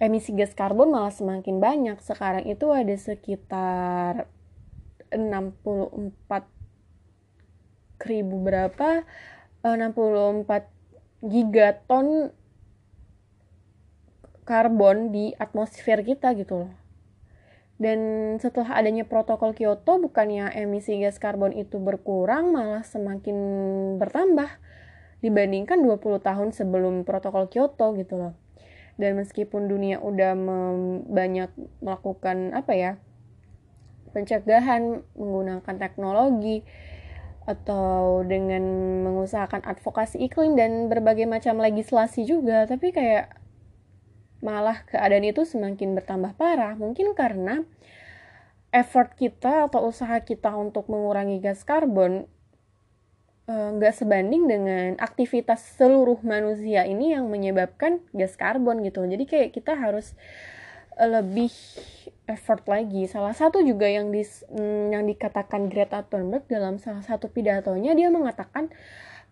emisi 0.00 0.32
gas 0.32 0.56
karbon 0.56 0.90
malah 0.90 1.12
semakin 1.12 1.60
banyak. 1.60 2.00
Sekarang 2.00 2.48
itu 2.48 2.72
ada 2.72 2.96
sekitar 2.96 4.26
64 5.12 6.48
ribu 8.00 8.40
berapa 8.40 9.04
64 9.60 9.68
eh, 9.68 10.64
gigaton 11.20 12.32
karbon 14.48 15.12
di 15.12 15.36
atmosfer 15.36 16.00
kita 16.00 16.32
gitu 16.32 16.64
loh. 16.64 16.72
Dan 17.80 18.00
setelah 18.40 18.76
adanya 18.76 19.08
protokol 19.08 19.56
Kyoto, 19.56 19.96
bukannya 20.00 20.52
emisi 20.52 21.00
gas 21.00 21.16
karbon 21.16 21.56
itu 21.56 21.80
berkurang, 21.80 22.52
malah 22.52 22.84
semakin 22.84 23.36
bertambah 23.96 24.48
dibandingkan 25.24 25.80
20 25.80 26.20
tahun 26.20 26.48
sebelum 26.52 27.08
protokol 27.08 27.48
Kyoto 27.48 27.96
gitu 27.96 28.16
loh 28.20 28.39
dan 29.00 29.16
meskipun 29.16 29.66
dunia 29.66 29.98
udah 29.98 30.36
banyak 31.08 31.50
melakukan 31.80 32.52
apa 32.52 32.72
ya 32.76 32.92
pencegahan 34.12 35.00
menggunakan 35.16 35.76
teknologi 35.80 36.62
atau 37.48 38.20
dengan 38.22 38.62
mengusahakan 39.02 39.64
advokasi 39.64 40.20
iklim 40.20 40.54
dan 40.54 40.92
berbagai 40.92 41.24
macam 41.24 41.56
legislasi 41.58 42.28
juga 42.28 42.68
tapi 42.68 42.92
kayak 42.92 43.40
malah 44.40 44.84
keadaan 44.88 45.24
itu 45.24 45.44
semakin 45.44 45.92
bertambah 45.96 46.34
parah. 46.36 46.74
Mungkin 46.76 47.12
karena 47.12 47.64
effort 48.72 49.14
kita 49.16 49.68
atau 49.68 49.88
usaha 49.88 50.20
kita 50.24 50.52
untuk 50.56 50.88
mengurangi 50.88 51.38
gas 51.40 51.62
karbon 51.62 52.26
nggak 53.50 53.94
uh, 53.94 53.98
sebanding 53.98 54.46
dengan 54.46 54.94
aktivitas 55.02 55.74
seluruh 55.74 56.22
manusia 56.22 56.86
ini 56.86 57.18
yang 57.18 57.26
menyebabkan 57.26 57.98
gas 58.14 58.38
karbon 58.38 58.86
gitu. 58.86 59.02
Jadi 59.02 59.26
kayak 59.26 59.50
kita 59.50 59.74
harus 59.74 60.14
uh, 60.94 61.10
lebih 61.18 61.50
effort 62.30 62.62
lagi. 62.70 63.10
Salah 63.10 63.34
satu 63.34 63.58
juga 63.66 63.90
yang 63.90 64.14
di 64.14 64.22
mm, 64.22 64.94
yang 64.94 65.02
dikatakan 65.02 65.66
Greta 65.66 66.06
Thunberg 66.06 66.46
dalam 66.46 66.78
salah 66.78 67.02
satu 67.02 67.26
pidatonya 67.26 67.98
dia 67.98 68.06
mengatakan 68.06 68.70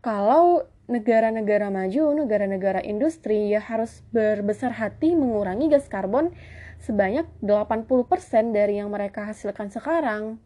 kalau 0.02 0.66
negara-negara 0.90 1.70
maju, 1.70 2.14
negara-negara 2.18 2.82
industri 2.82 3.54
ya 3.54 3.62
harus 3.62 4.02
berbesar 4.10 4.74
hati 4.74 5.14
mengurangi 5.14 5.70
gas 5.70 5.86
karbon 5.86 6.34
sebanyak 6.82 7.26
80% 7.42 8.54
dari 8.54 8.78
yang 8.78 8.90
mereka 8.90 9.26
hasilkan 9.26 9.70
sekarang 9.70 10.38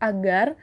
agar 0.00 0.56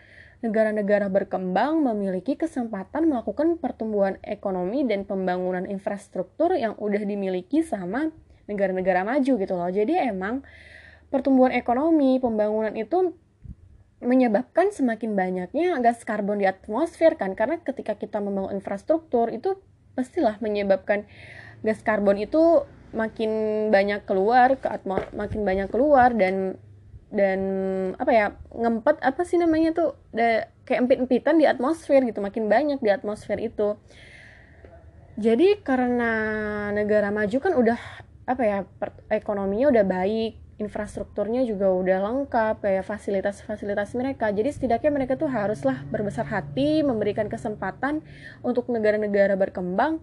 negara-negara 0.46 1.10
berkembang 1.10 1.82
memiliki 1.82 2.38
kesempatan 2.38 3.10
melakukan 3.10 3.58
pertumbuhan 3.58 4.22
ekonomi 4.22 4.86
dan 4.86 5.04
pembangunan 5.04 5.66
infrastruktur 5.66 6.54
yang 6.54 6.78
udah 6.78 7.02
dimiliki 7.02 7.66
sama 7.66 8.14
negara-negara 8.46 9.02
maju 9.02 9.34
gitu 9.38 9.54
loh. 9.58 9.70
Jadi 9.74 9.98
emang 9.98 10.46
pertumbuhan 11.10 11.52
ekonomi, 11.58 12.22
pembangunan 12.22 12.74
itu 12.78 13.18
menyebabkan 13.98 14.70
semakin 14.70 15.18
banyaknya 15.18 15.74
gas 15.82 16.06
karbon 16.06 16.38
di 16.38 16.46
atmosfer 16.46 17.18
kan 17.18 17.34
karena 17.34 17.58
ketika 17.58 17.98
kita 17.98 18.22
membangun 18.22 18.62
infrastruktur 18.62 19.34
itu 19.34 19.58
pastilah 19.98 20.38
menyebabkan 20.38 21.10
gas 21.66 21.82
karbon 21.82 22.22
itu 22.22 22.62
makin 22.94 23.32
banyak 23.74 24.06
keluar 24.06 24.62
ke 24.62 24.70
atmos 24.70 25.02
makin 25.18 25.42
banyak 25.42 25.74
keluar 25.74 26.14
dan 26.14 26.62
dan 27.08 27.40
apa 27.96 28.12
ya 28.12 28.26
ngempet 28.52 29.00
apa 29.00 29.22
sih 29.24 29.40
namanya 29.40 29.72
tuh 29.72 29.96
da, 30.12 30.52
kayak 30.68 30.84
empit-empitan 30.84 31.40
di 31.40 31.48
atmosfer 31.48 32.04
gitu 32.04 32.20
makin 32.20 32.52
banyak 32.52 32.80
di 32.84 32.92
atmosfer 32.92 33.40
itu. 33.40 33.80
Jadi 35.18 35.64
karena 35.66 36.12
negara 36.76 37.10
maju 37.10 37.38
kan 37.42 37.54
udah 37.58 37.80
apa 38.28 38.44
ya 38.44 38.58
per, 38.68 38.92
ekonominya 39.08 39.72
udah 39.72 39.86
baik 39.88 40.34
infrastrukturnya 40.58 41.46
juga 41.46 41.70
udah 41.70 41.98
lengkap 42.02 42.66
kayak 42.66 42.84
fasilitas-fasilitas 42.86 43.94
mereka. 43.94 44.34
Jadi 44.34 44.50
setidaknya 44.50 44.92
mereka 44.92 45.14
tuh 45.16 45.30
haruslah 45.30 45.86
berbesar 45.94 46.26
hati 46.26 46.82
memberikan 46.82 47.30
kesempatan 47.30 48.02
untuk 48.42 48.68
negara-negara 48.68 49.38
berkembang 49.38 50.02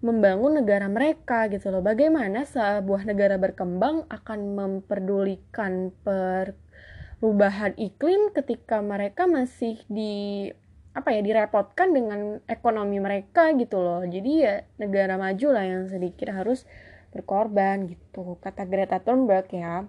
membangun 0.00 0.64
negara 0.64 0.88
mereka 0.88 1.46
gitu 1.52 1.68
loh. 1.68 1.84
Bagaimana 1.84 2.48
sebuah 2.48 3.04
negara 3.04 3.36
berkembang 3.36 4.08
akan 4.08 4.40
memperdulikan 4.56 5.92
perubahan 6.00 7.76
iklim 7.76 8.32
ketika 8.32 8.80
mereka 8.80 9.28
masih 9.28 9.76
di 9.92 10.48
apa 10.90 11.14
ya 11.14 11.22
direpotkan 11.22 11.94
dengan 11.94 12.42
ekonomi 12.48 12.98
mereka 12.98 13.52
gitu 13.54 13.78
loh. 13.78 14.02
Jadi 14.08 14.32
ya 14.40 14.64
negara 14.80 15.20
maju 15.20 15.48
lah 15.52 15.64
yang 15.68 15.84
sedikit 15.86 16.32
harus 16.32 16.64
berkorban 17.12 17.90
gitu 17.90 18.40
kata 18.40 18.64
Greta 18.64 18.98
Thunberg 19.04 19.46
ya. 19.52 19.84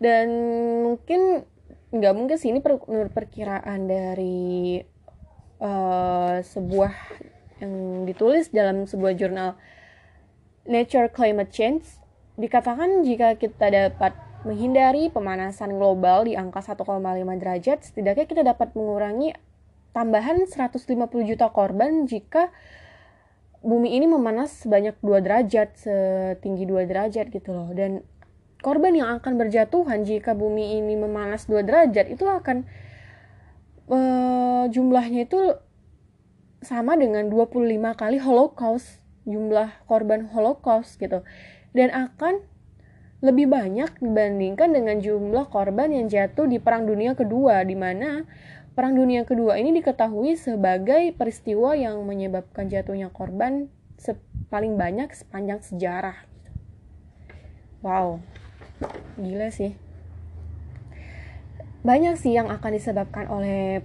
Dan 0.00 0.28
mungkin 0.86 1.44
nggak 1.90 2.14
mungkin 2.14 2.36
sih 2.38 2.54
ini 2.54 2.62
per, 2.62 2.78
perkiraan 3.10 3.90
dari 3.90 4.78
uh, 5.58 6.38
sebuah 6.40 6.94
yang 7.60 8.08
ditulis 8.08 8.48
dalam 8.50 8.88
sebuah 8.88 9.12
jurnal 9.14 9.54
Nature 10.64 11.12
Climate 11.12 11.52
Change 11.52 11.84
dikatakan 12.40 13.04
jika 13.04 13.36
kita 13.36 13.68
dapat 13.68 14.16
menghindari 14.48 15.12
pemanasan 15.12 15.76
global 15.76 16.24
di 16.24 16.32
angka 16.32 16.64
1,5 16.64 16.80
derajat 17.36 17.78
setidaknya 17.84 18.24
kita 18.24 18.42
dapat 18.42 18.72
mengurangi 18.72 19.36
tambahan 19.92 20.48
150 20.48 20.88
juta 21.28 21.52
korban 21.52 22.08
jika 22.08 22.48
bumi 23.60 23.92
ini 24.00 24.08
memanas 24.08 24.64
sebanyak 24.64 24.96
2 25.04 25.20
derajat, 25.24 25.68
setinggi 25.76 26.64
2 26.64 26.88
derajat 26.88 27.28
gitu 27.28 27.52
loh. 27.52 27.68
Dan 27.76 28.00
korban 28.64 28.96
yang 28.96 29.20
akan 29.20 29.36
berjatuhan 29.36 30.04
jika 30.04 30.32
bumi 30.32 30.80
ini 30.80 30.96
memanas 30.96 31.44
2 31.48 31.64
derajat 31.64 32.08
itu 32.08 32.24
akan 32.24 32.64
uh, 33.88 34.64
jumlahnya 34.72 35.28
itu 35.28 35.60
sama 36.60 36.96
dengan 36.96 37.28
25 37.32 37.66
kali 37.96 38.20
holocaust, 38.20 39.00
jumlah 39.24 39.72
korban 39.88 40.28
holocaust 40.28 41.00
gitu. 41.00 41.24
Dan 41.72 41.88
akan 41.92 42.44
lebih 43.20 43.52
banyak 43.52 44.00
dibandingkan 44.00 44.72
dengan 44.72 44.96
jumlah 45.00 45.52
korban 45.52 45.92
yang 45.92 46.08
jatuh 46.08 46.48
di 46.48 46.56
Perang 46.56 46.88
Dunia 46.88 47.12
Kedua 47.12 47.60
di 47.68 47.76
mana 47.76 48.24
Perang 48.72 48.96
Dunia 48.96 49.28
Kedua 49.28 49.60
ini 49.60 49.76
diketahui 49.76 50.40
sebagai 50.40 51.12
peristiwa 51.12 51.76
yang 51.76 52.00
menyebabkan 52.08 52.72
jatuhnya 52.72 53.12
korban 53.12 53.68
paling 54.48 54.80
banyak 54.80 55.12
sepanjang 55.12 55.60
sejarah. 55.60 56.16
Wow, 57.84 58.24
gila 59.20 59.52
sih. 59.52 59.76
Banyak 61.84 62.16
sih 62.16 62.36
yang 62.36 62.48
akan 62.48 62.72
disebabkan 62.76 63.28
oleh 63.28 63.84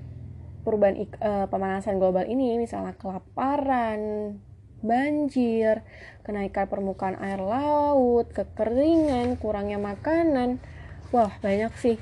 perubahan 0.65 0.97
uh, 1.21 1.45
pemanasan 1.45 2.01
global 2.01 2.25
ini, 2.25 2.57
misalnya 2.57 2.97
kelaparan, 2.97 4.33
banjir, 4.81 5.85
kenaikan 6.25 6.65
permukaan 6.65 7.15
air 7.21 7.37
laut, 7.37 8.33
kekeringan, 8.33 9.37
kurangnya 9.37 9.77
makanan. 9.77 10.57
Wah, 11.13 11.29
banyak 11.39 11.69
sih. 11.77 11.95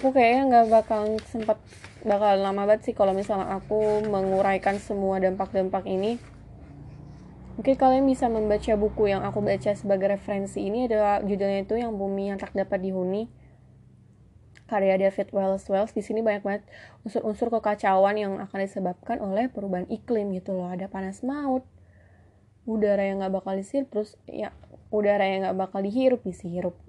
Aku 0.00 0.10
kayaknya 0.16 0.48
nggak 0.48 0.66
bakal 0.72 1.20
sempat 1.28 1.60
bakal 2.02 2.40
lama 2.40 2.64
banget 2.66 2.90
sih 2.90 2.94
kalau 2.96 3.12
misalnya 3.12 3.60
aku 3.60 4.02
menguraikan 4.08 4.80
semua 4.80 5.20
dampak-dampak 5.20 5.84
ini. 5.84 6.16
Oke 7.60 7.76
kalian 7.76 8.08
bisa 8.08 8.32
membaca 8.32 8.72
buku 8.80 9.12
yang 9.12 9.20
aku 9.28 9.44
baca 9.44 9.76
sebagai 9.76 10.08
referensi 10.08 10.64
ini 10.64 10.88
adalah 10.88 11.20
judulnya 11.20 11.68
itu 11.68 11.76
yang 11.76 11.92
bumi 12.00 12.32
yang 12.32 12.40
tak 12.40 12.56
dapat 12.56 12.80
dihuni 12.80 13.28
karya 14.72 14.96
David 14.96 15.28
Wells 15.36 15.68
Wells 15.68 15.92
di 15.92 16.00
sini 16.00 16.24
banyak 16.24 16.40
banget 16.40 16.64
unsur-unsur 17.04 17.52
kekacauan 17.52 18.16
yang 18.16 18.40
akan 18.40 18.58
disebabkan 18.64 19.20
oleh 19.20 19.52
perubahan 19.52 19.84
iklim 19.92 20.32
gitu 20.32 20.56
loh 20.56 20.72
ada 20.72 20.88
panas 20.88 21.20
maut 21.20 21.68
udara 22.64 23.04
yang 23.04 23.20
nggak 23.20 23.36
bakal 23.36 23.52
disirp 23.52 23.92
terus 23.92 24.16
ya 24.24 24.48
udara 24.88 25.28
yang 25.28 25.44
nggak 25.44 25.68
bakal 25.68 25.84
dihirup 25.84 26.24
bisa 26.24 26.48
hirup 26.48 26.80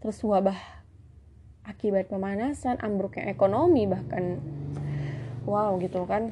terus 0.00 0.16
wabah 0.24 0.56
akibat 1.66 2.06
pemanasan, 2.06 2.78
ambruknya 2.78 3.26
ekonomi 3.26 3.90
bahkan 3.90 4.38
wow 5.44 5.74
gitu 5.82 6.06
kan. 6.06 6.30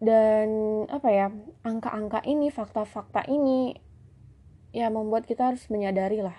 Dan 0.00 0.48
apa 0.88 1.08
ya, 1.12 1.28
angka-angka 1.60 2.24
ini, 2.24 2.48
fakta-fakta 2.48 3.28
ini 3.28 3.76
ya 4.72 4.88
membuat 4.88 5.28
kita 5.28 5.52
harus 5.52 5.68
menyadari 5.68 6.24
lah. 6.24 6.36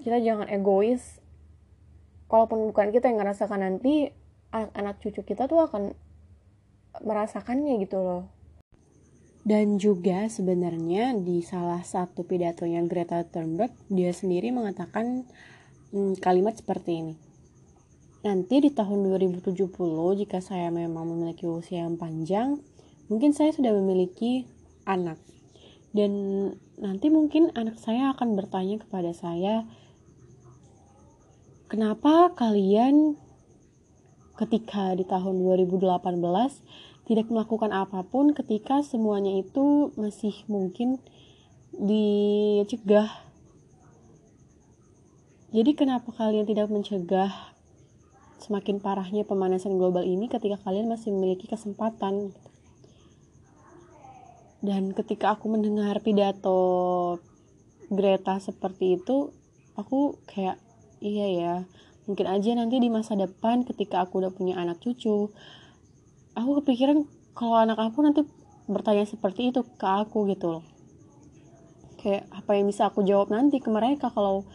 Kita 0.00 0.18
jangan 0.20 0.48
egois. 0.48 1.20
Kalaupun 2.26 2.70
bukan 2.70 2.94
kita 2.94 3.10
yang 3.10 3.20
ngerasakan 3.20 3.60
nanti 3.60 4.10
anak-anak 4.50 4.96
cucu 5.02 5.22
kita 5.22 5.46
tuh 5.46 5.62
akan 5.66 5.94
merasakannya 7.02 7.78
gitu 7.82 8.02
loh 8.02 8.40
dan 9.40 9.80
juga 9.80 10.28
sebenarnya 10.28 11.16
di 11.16 11.40
salah 11.40 11.80
satu 11.80 12.28
pidatonya 12.28 12.84
Greta 12.84 13.24
Thunberg, 13.24 13.72
dia 13.88 14.12
sendiri 14.12 14.52
mengatakan 14.52 15.24
hmm, 15.96 16.20
kalimat 16.20 16.60
seperti 16.60 16.90
ini. 17.00 17.14
Nanti 18.20 18.60
di 18.60 18.68
tahun 18.68 19.00
2070 19.16 19.56
jika 20.20 20.44
saya 20.44 20.68
memang 20.68 21.08
memiliki 21.08 21.48
usia 21.48 21.88
yang 21.88 21.96
panjang, 21.96 22.60
mungkin 23.08 23.32
saya 23.32 23.56
sudah 23.56 23.72
memiliki 23.72 24.44
anak. 24.84 25.16
Dan 25.96 26.12
nanti 26.76 27.08
mungkin 27.08 27.48
anak 27.56 27.80
saya 27.80 28.12
akan 28.12 28.36
bertanya 28.36 28.76
kepada 28.84 29.16
saya, 29.16 29.64
kenapa 31.70 32.34
kalian 32.34 33.14
ketika 34.34 34.98
di 34.98 35.06
tahun 35.06 35.38
2018 35.38 35.78
tidak 37.06 37.26
melakukan 37.30 37.70
apa 37.70 38.02
pun 38.02 38.34
ketika 38.34 38.82
semuanya 38.82 39.38
itu 39.38 39.94
masih 39.94 40.34
mungkin 40.50 40.98
dicegah. 41.74 43.10
Jadi 45.50 45.70
kenapa 45.74 46.10
kalian 46.14 46.46
tidak 46.46 46.70
mencegah 46.70 47.30
semakin 48.38 48.78
parahnya 48.78 49.26
pemanasan 49.26 49.78
global 49.78 50.06
ini 50.06 50.30
ketika 50.30 50.58
kalian 50.62 50.90
masih 50.90 51.10
memiliki 51.14 51.50
kesempatan? 51.50 52.34
Dan 54.62 54.94
ketika 54.94 55.34
aku 55.34 55.50
mendengar 55.50 55.98
pidato 56.02 57.18
Greta 57.90 58.38
seperti 58.38 59.02
itu, 59.02 59.34
aku 59.74 60.22
kayak 60.30 60.69
iya 61.00 61.26
ya, 61.28 61.54
mungkin 62.04 62.28
aja 62.28 62.52
nanti 62.54 62.76
di 62.80 62.88
masa 62.92 63.16
depan 63.16 63.64
ketika 63.64 64.04
aku 64.04 64.20
udah 64.20 64.32
punya 64.32 64.60
anak 64.60 64.80
cucu, 64.80 65.32
aku 66.36 66.50
kepikiran 66.62 67.04
kalau 67.32 67.56
anak 67.56 67.80
aku 67.80 68.04
nanti 68.04 68.22
bertanya 68.70 69.04
seperti 69.08 69.50
itu 69.50 69.64
ke 69.64 69.86
aku 69.88 70.28
gitu 70.30 70.60
loh. 70.60 70.64
Kayak 72.00 72.28
apa 72.32 72.56
yang 72.56 72.70
bisa 72.70 72.88
aku 72.88 73.04
jawab 73.04 73.28
nanti 73.28 73.60
ke 73.60 73.68
mereka 73.68 74.08
kalau 74.12 74.48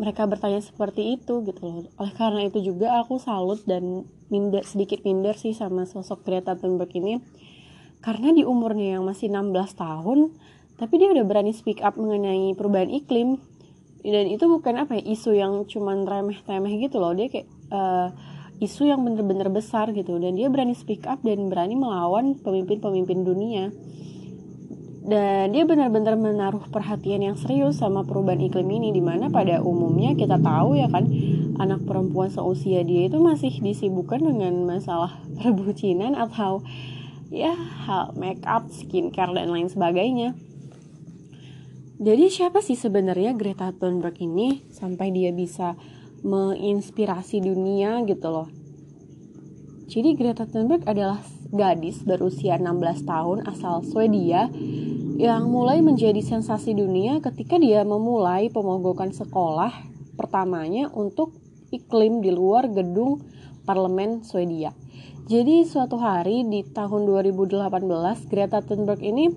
mereka 0.00 0.24
bertanya 0.24 0.64
seperti 0.64 1.20
itu 1.20 1.44
gitu 1.44 1.60
loh. 1.60 1.84
Oleh 2.00 2.12
karena 2.16 2.40
itu 2.48 2.60
juga 2.60 3.00
aku 3.00 3.20
salut 3.20 3.60
dan 3.68 4.08
minder 4.32 4.64
sedikit 4.64 5.04
minder 5.04 5.36
sih 5.36 5.52
sama 5.52 5.84
sosok 5.84 6.24
Greta 6.24 6.56
Thunberg 6.56 6.92
ini. 6.96 7.20
Karena 8.00 8.32
di 8.32 8.48
umurnya 8.48 8.96
yang 8.96 9.04
masih 9.04 9.28
16 9.28 9.76
tahun 9.76 10.32
tapi 10.80 10.96
dia 10.96 11.12
udah 11.12 11.24
berani 11.28 11.52
speak 11.52 11.84
up 11.84 12.00
mengenai 12.00 12.56
perubahan 12.56 12.88
iklim 12.88 13.36
dan 14.00 14.24
itu 14.32 14.44
bukan 14.48 14.80
apa 14.80 14.96
ya 14.96 15.02
isu 15.12 15.36
yang 15.36 15.68
cuman 15.68 16.08
remeh-temeh 16.08 16.72
gitu 16.88 16.96
loh. 17.00 17.12
Dia 17.12 17.28
kayak 17.28 17.48
uh, 17.68 18.08
isu 18.60 18.88
yang 18.88 19.04
bener-bener 19.04 19.52
besar 19.52 19.92
gitu. 19.92 20.16
Dan 20.16 20.40
dia 20.40 20.48
berani 20.48 20.72
speak 20.72 21.04
up 21.04 21.20
dan 21.20 21.52
berani 21.52 21.76
melawan 21.76 22.36
pemimpin-pemimpin 22.40 23.24
dunia. 23.24 23.68
Dan 25.00 25.56
dia 25.56 25.64
benar-benar 25.64 26.16
menaruh 26.20 26.68
perhatian 26.68 27.24
yang 27.24 27.36
serius 27.36 27.80
sama 27.80 28.04
perubahan 28.04 28.40
iklim 28.44 28.68
ini 28.68 28.92
di 28.92 29.00
mana 29.00 29.32
pada 29.32 29.64
umumnya 29.64 30.12
kita 30.12 30.36
tahu 30.36 30.76
ya 30.76 30.92
kan 30.92 31.08
anak 31.56 31.84
perempuan 31.88 32.28
seusia 32.28 32.84
dia 32.84 33.08
itu 33.08 33.16
masih 33.16 33.52
disibukkan 33.64 34.20
dengan 34.20 34.64
masalah 34.64 35.20
perbucinan 35.40 36.16
atau 36.16 36.60
ya 37.32 37.56
hal 37.56 38.12
make 38.16 38.44
up, 38.44 38.68
skincare 38.68 39.32
dan 39.32 39.48
lain 39.48 39.72
sebagainya. 39.72 40.36
Jadi 42.00 42.32
siapa 42.32 42.64
sih 42.64 42.80
sebenarnya 42.80 43.36
Greta 43.36 43.76
Thunberg 43.76 44.16
ini 44.24 44.64
sampai 44.72 45.12
dia 45.12 45.36
bisa 45.36 45.76
menginspirasi 46.24 47.44
dunia 47.44 48.00
gitu 48.08 48.32
loh. 48.32 48.48
Jadi 49.84 50.16
Greta 50.16 50.48
Thunberg 50.48 50.80
adalah 50.88 51.20
gadis 51.52 52.00
berusia 52.00 52.56
16 52.56 53.04
tahun 53.04 53.38
asal 53.44 53.84
Swedia 53.84 54.48
yang 55.20 55.52
mulai 55.52 55.84
menjadi 55.84 56.24
sensasi 56.24 56.72
dunia 56.72 57.20
ketika 57.20 57.60
dia 57.60 57.84
memulai 57.84 58.48
pemogokan 58.48 59.12
sekolah 59.12 59.68
pertamanya 60.16 60.88
untuk 60.96 61.36
iklim 61.68 62.24
di 62.24 62.32
luar 62.32 62.72
gedung 62.72 63.20
parlemen 63.68 64.24
Swedia. 64.24 64.72
Jadi 65.28 65.68
suatu 65.68 66.00
hari 66.00 66.48
di 66.48 66.64
tahun 66.64 67.04
2018 67.04 67.60
Greta 68.32 68.64
Thunberg 68.64 69.04
ini 69.04 69.28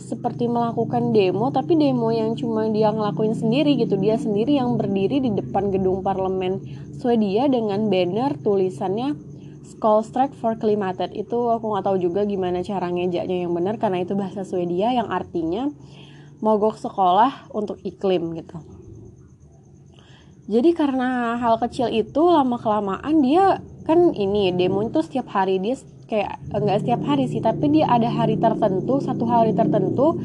seperti 0.00 0.48
melakukan 0.48 1.12
demo 1.12 1.52
tapi 1.52 1.76
demo 1.76 2.08
yang 2.08 2.32
cuma 2.32 2.64
dia 2.72 2.88
ngelakuin 2.88 3.36
sendiri 3.36 3.76
gitu. 3.76 4.00
Dia 4.00 4.16
sendiri 4.16 4.56
yang 4.56 4.80
berdiri 4.80 5.20
di 5.20 5.30
depan 5.36 5.68
gedung 5.68 6.00
parlemen 6.00 6.60
Swedia 6.96 7.50
dengan 7.50 7.90
banner 7.92 8.38
tulisannya 8.40 9.32
Strike 9.82 10.38
for 10.38 10.54
Climate. 10.56 11.10
Itu 11.10 11.50
aku 11.50 11.74
nggak 11.74 11.84
tahu 11.90 11.96
juga 11.98 12.22
gimana 12.22 12.62
cara 12.62 12.86
ngejaknya 12.86 13.44
yang 13.44 13.52
benar 13.52 13.82
karena 13.82 14.06
itu 14.06 14.14
bahasa 14.14 14.46
Swedia 14.46 14.94
yang 14.94 15.10
artinya 15.10 15.66
mogok 16.38 16.78
sekolah 16.78 17.50
untuk 17.50 17.82
iklim 17.82 18.34
gitu. 18.38 18.62
Jadi 20.50 20.70
karena 20.74 21.38
hal 21.38 21.58
kecil 21.62 21.90
itu 21.90 22.22
lama 22.26 22.58
kelamaan 22.58 23.22
dia 23.22 23.62
kan 23.82 24.14
ini 24.14 24.54
demo 24.54 24.82
itu 24.86 25.02
setiap 25.02 25.30
hari 25.30 25.58
dia 25.58 25.78
kayak 26.12 26.36
enggak 26.52 26.84
setiap 26.84 27.00
hari 27.08 27.24
sih 27.24 27.40
tapi 27.40 27.72
dia 27.72 27.88
ada 27.88 28.12
hari 28.12 28.36
tertentu 28.36 29.00
satu 29.00 29.24
hari 29.24 29.56
tertentu 29.56 30.20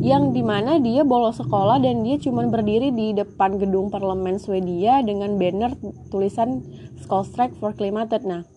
yang 0.00 0.36
di 0.36 0.44
mana 0.44 0.76
dia 0.76 1.04
bolos 1.08 1.40
sekolah 1.40 1.80
dan 1.80 2.04
dia 2.04 2.20
cuma 2.20 2.44
berdiri 2.48 2.92
di 2.92 3.16
depan 3.16 3.56
gedung 3.56 3.88
parlemen 3.88 4.36
Swedia 4.36 5.00
dengan 5.00 5.40
banner 5.40 5.72
tulisan 6.08 6.64
Skull 7.04 7.28
Strike 7.28 7.56
for 7.60 7.76
Climate. 7.76 8.16
Nah, 8.24 8.48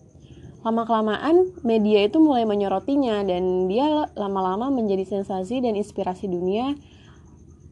lama 0.64 0.82
kelamaan 0.88 1.52
media 1.60 2.08
itu 2.08 2.16
mulai 2.16 2.48
menyorotinya 2.48 3.20
dan 3.28 3.68
dia 3.68 4.08
lama-lama 4.16 4.72
menjadi 4.72 5.04
sensasi 5.04 5.60
dan 5.60 5.76
inspirasi 5.76 6.32
dunia 6.32 6.72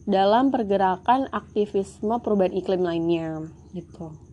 dalam 0.05 0.53
pergerakan 0.53 1.33
aktivisme 1.33 2.13
perubahan 2.21 2.53
iklim 2.53 2.85
lainnya 2.85 3.49
gitu. 3.73 4.32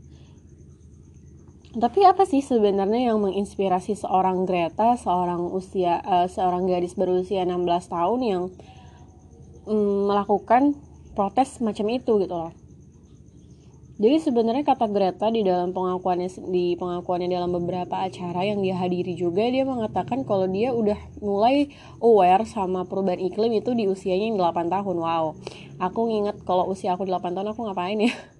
Tapi 1.69 2.01
apa 2.01 2.25
sih 2.25 2.41
sebenarnya 2.41 3.13
yang 3.13 3.21
menginspirasi 3.21 3.93
seorang 3.93 4.49
Greta, 4.49 4.97
seorang 4.97 5.53
usia 5.53 6.01
uh, 6.01 6.25
seorang 6.25 6.65
gadis 6.65 6.97
berusia 6.97 7.45
16 7.45 7.61
tahun 7.93 8.19
yang 8.25 8.43
um, 9.69 10.09
melakukan 10.09 10.73
protes 11.13 11.61
macam 11.61 11.85
itu 11.93 12.25
gitu 12.25 12.33
loh. 12.33 12.53
Jadi 13.99 14.17
sebenarnya 14.17 14.65
kata 14.65 14.89
Greta 14.89 15.29
di 15.29 15.45
dalam 15.45 15.69
pengakuannya 15.69 16.31
di 16.49 16.73
pengakuannya 16.73 17.29
dalam 17.29 17.53
beberapa 17.53 18.01
acara 18.01 18.49
yang 18.49 18.65
dia 18.65 18.73
hadiri 18.73 19.13
juga 19.13 19.45
dia 19.51 19.61
mengatakan 19.61 20.25
kalau 20.25 20.49
dia 20.49 20.73
udah 20.73 20.97
mulai 21.21 21.69
aware 22.01 22.49
sama 22.49 22.87
perubahan 22.87 23.19
iklim 23.21 23.59
itu 23.59 23.77
di 23.77 23.85
usianya 23.85 24.33
yang 24.33 24.41
8 24.41 24.73
tahun. 24.73 24.97
Wow. 24.97 25.37
Aku 25.77 26.09
nginget 26.09 26.41
kalau 26.49 26.65
usia 26.71 26.97
aku 26.97 27.05
8 27.05 27.29
tahun 27.37 27.53
aku 27.53 27.61
ngapain 27.69 27.99
ya? 27.99 28.09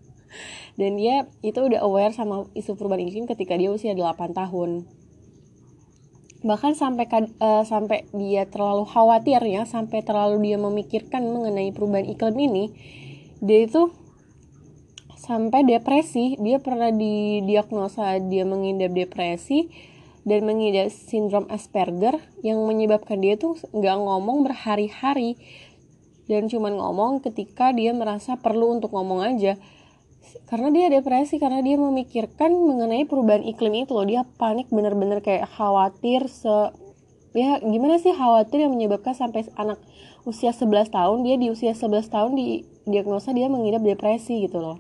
dan 0.80 0.96
dia 0.96 1.28
itu 1.44 1.60
udah 1.60 1.84
aware 1.84 2.16
sama 2.16 2.48
isu 2.56 2.80
perubahan 2.80 3.04
iklim 3.04 3.28
ketika 3.28 3.60
dia 3.60 3.68
usia 3.68 3.92
8 3.92 4.32
tahun. 4.32 4.88
Bahkan 6.40 6.72
sampai 6.72 7.06
uh, 7.44 7.68
sampai 7.68 8.08
dia 8.16 8.48
terlalu 8.48 8.88
khawatir 8.88 9.44
ya 9.44 9.68
sampai 9.68 10.00
terlalu 10.08 10.40
dia 10.48 10.56
memikirkan 10.56 11.20
mengenai 11.28 11.76
perubahan 11.76 12.08
iklim 12.08 12.40
ini 12.40 12.72
dia 13.44 13.68
itu 13.68 13.92
sampai 15.20 15.68
depresi. 15.68 16.40
Dia 16.40 16.64
pernah 16.64 16.96
didiagnosa 16.96 18.16
dia 18.24 18.48
mengidap 18.48 18.96
depresi 18.96 19.68
dan 20.24 20.48
mengidap 20.48 20.96
sindrom 20.96 21.44
Asperger 21.52 22.24
yang 22.40 22.64
menyebabkan 22.64 23.20
dia 23.20 23.36
tuh 23.36 23.60
nggak 23.76 23.98
ngomong 24.00 24.48
berhari-hari. 24.48 25.36
Dan 26.32 26.48
cuman 26.48 26.80
ngomong 26.80 27.20
ketika 27.20 27.76
dia 27.76 27.92
merasa 27.92 28.40
perlu 28.40 28.80
untuk 28.80 28.96
ngomong 28.96 29.28
aja 29.28 29.60
karena 30.50 30.70
dia 30.74 30.88
depresi 30.92 31.38
karena 31.38 31.64
dia 31.64 31.80
memikirkan 31.80 32.52
mengenai 32.52 33.06
perubahan 33.06 33.46
iklim 33.46 33.86
itu 33.86 33.94
loh. 33.96 34.06
Dia 34.06 34.26
panik 34.38 34.70
bener-bener 34.74 35.24
kayak 35.24 35.50
khawatir 35.54 36.28
se 36.28 36.74
ya 37.38 37.62
gimana 37.62 38.02
sih 38.02 38.10
khawatir 38.10 38.66
yang 38.66 38.74
menyebabkan 38.74 39.14
sampai 39.14 39.46
anak 39.54 39.78
usia 40.26 40.50
11 40.50 40.90
tahun 40.90 41.22
dia 41.22 41.36
di 41.38 41.54
usia 41.54 41.78
11 41.78 42.10
tahun 42.10 42.32
di 42.34 42.66
diagnosa 42.90 43.32
dia 43.32 43.46
mengidap 43.48 43.86
depresi 43.86 44.46
gitu 44.46 44.62
loh. 44.62 44.78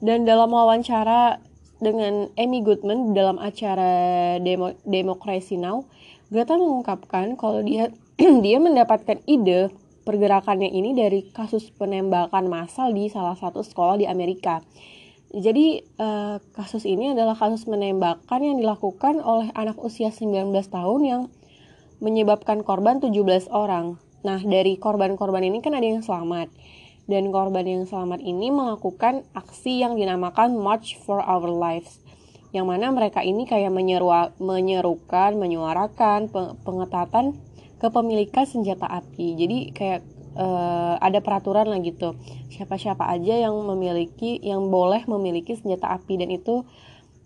Dan 0.00 0.24
dalam 0.24 0.48
wawancara 0.48 1.44
dengan 1.80 2.28
Amy 2.36 2.60
Goodman 2.60 3.16
dalam 3.16 3.40
acara 3.40 4.36
Demo 4.40 4.76
Democracy 4.84 5.56
Now 5.56 5.88
Greta 6.30 6.54
mengungkapkan 6.54 7.34
kalau 7.34 7.64
dia 7.64 7.90
dia 8.44 8.62
mendapatkan 8.62 9.18
ide 9.26 9.72
pergerakannya 10.04 10.70
ini 10.70 10.96
dari 10.96 11.28
kasus 11.30 11.68
penembakan 11.74 12.48
massal 12.48 12.92
di 12.92 13.08
salah 13.12 13.36
satu 13.36 13.60
sekolah 13.60 14.00
di 14.00 14.06
Amerika. 14.08 14.64
Jadi 15.30 15.78
eh, 15.78 16.36
kasus 16.56 16.82
ini 16.82 17.14
adalah 17.14 17.38
kasus 17.38 17.62
penembakan 17.62 18.40
yang 18.42 18.56
dilakukan 18.58 19.22
oleh 19.22 19.54
anak 19.54 19.78
usia 19.78 20.10
19 20.10 20.50
tahun 20.50 21.00
yang 21.06 21.22
menyebabkan 22.02 22.66
korban 22.66 22.98
17 22.98 23.52
orang. 23.52 24.00
Nah, 24.20 24.40
dari 24.42 24.76
korban-korban 24.76 25.44
ini 25.46 25.62
kan 25.62 25.76
ada 25.76 25.86
yang 25.86 26.02
selamat. 26.02 26.50
Dan 27.06 27.30
korban 27.34 27.66
yang 27.66 27.84
selamat 27.86 28.22
ini 28.22 28.54
melakukan 28.54 29.26
aksi 29.34 29.82
yang 29.82 29.98
dinamakan 29.98 30.54
March 30.54 30.98
for 30.98 31.18
Our 31.22 31.50
Lives. 31.50 31.98
Yang 32.50 32.66
mana 32.66 32.90
mereka 32.90 33.22
ini 33.22 33.46
kayak 33.46 33.70
menyeru 33.70 34.10
menyerukan, 34.42 35.38
menyuarakan 35.38 36.30
pengetatan 36.66 37.38
kepemilikan 37.80 38.44
senjata 38.44 38.86
api. 38.86 39.34
Jadi 39.40 39.58
kayak 39.72 40.00
uh, 40.36 41.00
ada 41.00 41.18
peraturan 41.24 41.72
lah 41.72 41.80
gitu. 41.80 42.14
Siapa-siapa 42.52 43.08
aja 43.08 43.34
yang 43.48 43.56
memiliki 43.64 44.38
yang 44.44 44.68
boleh 44.68 45.08
memiliki 45.08 45.56
senjata 45.56 45.90
api 45.96 46.20
dan 46.20 46.30
itu 46.30 46.62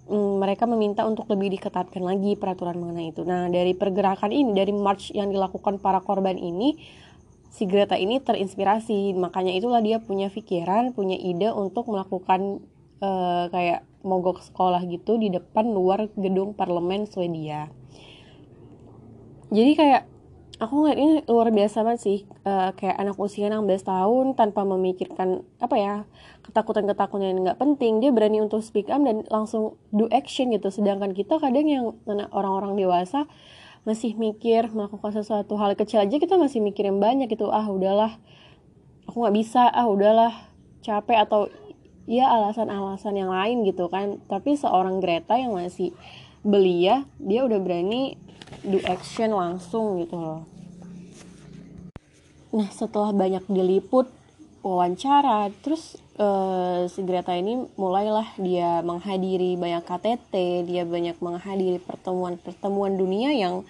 um, 0.08 0.40
mereka 0.40 0.64
meminta 0.64 1.04
untuk 1.04 1.28
lebih 1.28 1.58
diketatkan 1.58 2.00
lagi 2.00 2.38
peraturan 2.38 2.78
mengenai 2.78 3.12
itu. 3.12 3.26
Nah, 3.26 3.50
dari 3.50 3.74
pergerakan 3.74 4.30
ini, 4.30 4.54
dari 4.54 4.72
march 4.72 5.12
yang 5.12 5.28
dilakukan 5.28 5.82
para 5.82 6.00
korban 6.00 6.38
ini, 6.38 6.78
si 7.50 7.66
Greta 7.66 7.98
ini 7.98 8.22
terinspirasi. 8.22 9.12
Makanya 9.18 9.52
itulah 9.52 9.82
dia 9.82 10.00
punya 10.00 10.30
pikiran, 10.30 10.94
punya 10.94 11.18
ide 11.18 11.50
untuk 11.50 11.90
melakukan 11.90 12.62
uh, 13.02 13.50
kayak 13.50 13.84
mogok 14.04 14.44
sekolah 14.44 14.84
gitu 14.84 15.16
di 15.16 15.32
depan 15.32 15.72
luar 15.72 16.12
gedung 16.14 16.52
parlemen 16.52 17.08
Swedia. 17.08 17.72
Jadi 19.48 19.72
kayak 19.78 20.13
aku 20.62 20.72
ngeliat 20.84 20.98
ini 20.98 21.14
luar 21.26 21.50
biasa 21.50 21.82
banget 21.82 22.00
sih 22.00 22.18
uh, 22.46 22.70
kayak 22.78 22.94
anak 22.98 23.16
usia 23.18 23.50
16 23.50 23.64
tahun 23.84 24.26
tanpa 24.38 24.62
memikirkan 24.62 25.42
apa 25.58 25.76
ya 25.78 25.94
ketakutan-ketakutan 26.46 27.34
yang 27.34 27.42
nggak 27.42 27.60
penting. 27.60 27.98
Dia 27.98 28.14
berani 28.14 28.44
untuk 28.44 28.60
speak 28.62 28.92
up 28.92 29.02
dan 29.02 29.26
langsung 29.32 29.80
do 29.90 30.06
action 30.12 30.52
gitu. 30.52 30.68
Sedangkan 30.70 31.16
kita 31.16 31.40
kadang 31.40 31.66
yang 31.66 31.84
orang-orang 32.30 32.78
dewasa 32.78 33.26
masih 33.84 34.16
mikir 34.16 34.72
melakukan 34.72 35.12
sesuatu 35.12 35.60
hal 35.60 35.76
kecil 35.76 36.00
aja 36.00 36.16
kita 36.16 36.36
masih 36.36 36.60
mikirin 36.62 37.00
banyak 37.02 37.32
gitu. 37.32 37.50
Ah 37.50 37.66
udahlah 37.66 38.16
aku 39.08 39.24
nggak 39.24 39.36
bisa. 39.36 39.66
Ah 39.72 39.88
udahlah 39.88 40.32
capek 40.84 41.24
atau 41.24 41.48
ya 42.04 42.28
alasan-alasan 42.28 43.16
yang 43.16 43.32
lain 43.32 43.64
gitu 43.66 43.88
kan. 43.88 44.20
Tapi 44.28 44.54
seorang 44.54 45.00
Greta 45.00 45.34
yang 45.40 45.56
masih 45.56 45.96
belia 46.44 47.08
dia 47.16 47.40
udah 47.40 47.56
berani 47.56 48.20
do 48.64 48.81
action 48.88 49.31
langsung 49.37 50.00
gitu 50.00 50.16
loh. 50.16 50.42
Nah 52.55 52.68
setelah 52.72 53.12
banyak 53.12 53.44
diliput 53.50 54.09
wawancara 54.64 55.53
terus 55.61 56.00
uh, 56.16 56.88
si 56.88 57.05
Greta 57.05 57.37
ini 57.37 57.68
mulailah 57.77 58.33
dia 58.40 58.81
menghadiri 58.81 59.61
banyak 59.61 59.85
KTT 59.85 60.35
dia 60.64 60.88
banyak 60.88 61.20
menghadiri 61.20 61.77
pertemuan-pertemuan 61.85 62.96
dunia 62.96 63.37
yang 63.37 63.66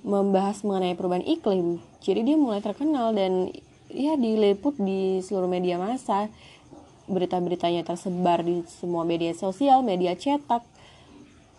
membahas 0.00 0.64
mengenai 0.64 0.96
perubahan 0.96 1.24
iklim. 1.24 1.80
Jadi 2.00 2.32
dia 2.32 2.36
mulai 2.40 2.64
terkenal 2.64 3.12
dan 3.12 3.52
ya 3.92 4.16
diliput 4.16 4.80
di 4.80 5.20
seluruh 5.20 5.50
media 5.50 5.76
massa. 5.76 6.32
Berita-beritanya 7.10 7.82
tersebar 7.82 8.46
di 8.46 8.62
semua 8.70 9.02
media 9.02 9.34
sosial 9.34 9.82
media 9.84 10.14
cetak. 10.16 10.62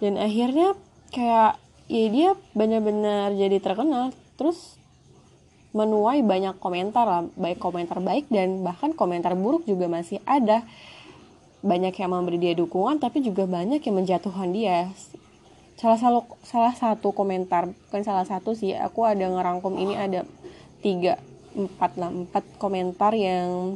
Dan 0.02 0.18
akhirnya 0.18 0.74
kayak 1.14 1.62
ya 1.92 2.08
dia 2.08 2.30
benar-benar 2.56 3.36
jadi 3.36 3.60
terkenal. 3.60 4.16
Terus 4.40 4.80
menuai 5.76 6.24
banyak 6.24 6.60
komentar 6.60 7.04
lah 7.08 7.24
baik 7.36 7.60
komentar 7.60 8.00
baik 8.00 8.28
dan 8.32 8.64
bahkan 8.64 8.96
komentar 8.96 9.36
buruk 9.36 9.68
juga 9.68 9.92
masih 9.92 10.24
ada. 10.24 10.64
Banyak 11.62 11.94
yang 11.94 12.16
memberi 12.16 12.40
dia 12.40 12.56
dukungan 12.56 12.98
tapi 12.98 13.22
juga 13.22 13.44
banyak 13.46 13.84
yang 13.84 13.96
menjatuhkan 14.00 14.50
dia. 14.56 14.90
Salah 15.76 16.00
satu 16.00 16.22
salah 16.48 16.74
satu 16.74 17.12
komentar 17.12 17.68
bukan 17.68 18.02
salah 18.08 18.24
satu 18.24 18.56
sih 18.56 18.72
aku 18.74 19.04
ada 19.04 19.28
ngerangkum 19.28 19.76
ini 19.76 19.94
ada 20.00 20.24
tiga 20.82 21.20
empat 21.52 22.00
lah 22.00 22.10
empat 22.10 22.44
komentar 22.58 23.12
yang 23.12 23.76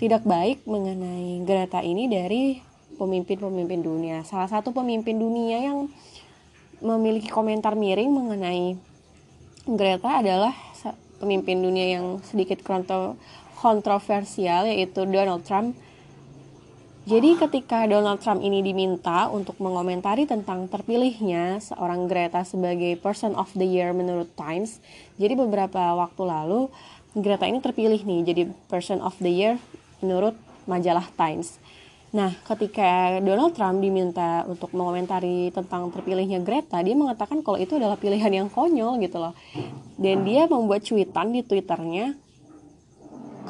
tidak 0.00 0.24
baik 0.24 0.64
mengenai 0.64 1.44
Greta 1.44 1.84
ini 1.84 2.08
dari 2.08 2.56
pemimpin-pemimpin 2.96 3.80
dunia. 3.84 4.24
Salah 4.24 4.48
satu 4.48 4.72
pemimpin 4.72 5.20
dunia 5.20 5.60
yang 5.60 5.92
memiliki 6.80 7.28
komentar 7.28 7.76
miring 7.76 8.10
mengenai 8.12 8.76
Greta 9.68 10.24
adalah 10.24 10.56
pemimpin 11.20 11.60
dunia 11.60 12.00
yang 12.00 12.18
sedikit 12.24 12.64
kontroversial 13.60 14.64
yaitu 14.64 15.04
Donald 15.04 15.44
Trump. 15.44 15.76
Jadi 17.04 17.36
ketika 17.36 17.84
Donald 17.84 18.24
Trump 18.24 18.40
ini 18.40 18.64
diminta 18.64 19.28
untuk 19.28 19.56
mengomentari 19.60 20.24
tentang 20.24 20.68
terpilihnya 20.68 21.60
seorang 21.60 22.08
Greta 22.08 22.44
sebagai 22.44 22.96
Person 23.00 23.36
of 23.36 23.52
the 23.56 23.64
Year 23.64 23.92
menurut 23.92 24.32
Times, 24.36 24.80
jadi 25.16 25.36
beberapa 25.36 25.96
waktu 25.96 26.22
lalu 26.24 26.72
Greta 27.16 27.48
ini 27.48 27.58
terpilih 27.58 28.00
nih 28.04 28.20
jadi 28.24 28.42
Person 28.68 29.00
of 29.04 29.16
the 29.20 29.32
Year 29.32 29.56
menurut 30.00 30.36
majalah 30.68 31.08
Times. 31.16 31.60
Nah, 32.10 32.34
ketika 32.42 33.22
Donald 33.22 33.54
Trump 33.54 33.78
diminta 33.78 34.42
untuk 34.50 34.74
mengomentari 34.74 35.54
tentang 35.54 35.94
terpilihnya 35.94 36.42
Greta, 36.42 36.82
dia 36.82 36.98
mengatakan 36.98 37.46
kalau 37.46 37.54
itu 37.54 37.78
adalah 37.78 37.94
pilihan 37.94 38.30
yang 38.34 38.48
konyol 38.50 38.98
gitu 38.98 39.22
loh. 39.22 39.34
Dan 39.94 40.26
dia 40.26 40.50
membuat 40.50 40.82
cuitan 40.82 41.30
di 41.30 41.46
Twitternya 41.46 42.18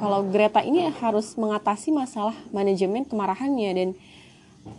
kalau 0.01 0.25
Greta 0.29 0.65
ini 0.65 0.89
harus 0.89 1.37
mengatasi 1.37 1.93
masalah 1.93 2.33
manajemen 2.57 3.05
kemarahannya 3.05 3.71
dan 3.77 3.89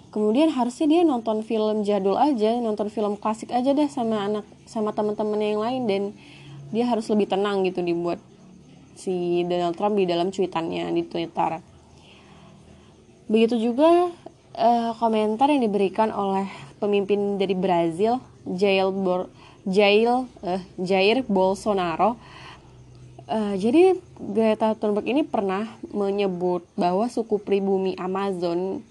kemudian 0.10 0.50
harusnya 0.50 0.90
dia 0.90 1.02
nonton 1.06 1.46
film 1.46 1.86
jadul 1.86 2.18
aja, 2.18 2.58
nonton 2.58 2.90
film 2.90 3.14
klasik 3.22 3.54
aja 3.54 3.70
deh 3.74 3.86
sama 3.86 4.26
anak 4.26 4.46
sama 4.66 4.90
teman-teman 4.98 5.38
yang 5.38 5.62
lain 5.62 5.82
dan 5.86 6.02
dia 6.74 6.90
harus 6.90 7.06
lebih 7.14 7.30
tenang 7.30 7.62
gitu 7.68 7.86
dibuat 7.86 8.18
si 8.98 9.46
Donald 9.46 9.78
Trump 9.78 9.94
di 9.94 10.10
dalam 10.10 10.34
cuitannya 10.34 10.90
di 10.90 11.06
Twitter. 11.06 11.71
Begitu 13.32 13.72
juga 13.72 14.12
uh, 14.60 14.92
komentar 15.00 15.48
yang 15.48 15.64
diberikan 15.64 16.12
oleh 16.12 16.52
pemimpin 16.84 17.40
dari 17.40 17.56
Brazil, 17.56 18.20
Jair 18.44 18.92
Bor 18.92 19.32
Jair 19.64 20.28
uh, 20.44 20.62
Jair 20.76 21.24
Bolsonaro. 21.24 22.20
Uh, 23.32 23.56
jadi 23.56 23.96
Greta 24.20 24.76
Thunberg 24.76 25.08
ini 25.08 25.24
pernah 25.24 25.80
menyebut 25.96 26.68
bahwa 26.76 27.08
suku 27.08 27.40
pribumi 27.40 27.96
Amazon 27.96 28.84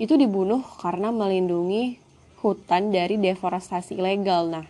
itu 0.00 0.16
dibunuh 0.16 0.64
karena 0.80 1.12
melindungi 1.12 2.00
hutan 2.40 2.88
dari 2.88 3.20
deforestasi 3.20 4.00
ilegal. 4.00 4.48
Nah, 4.48 4.64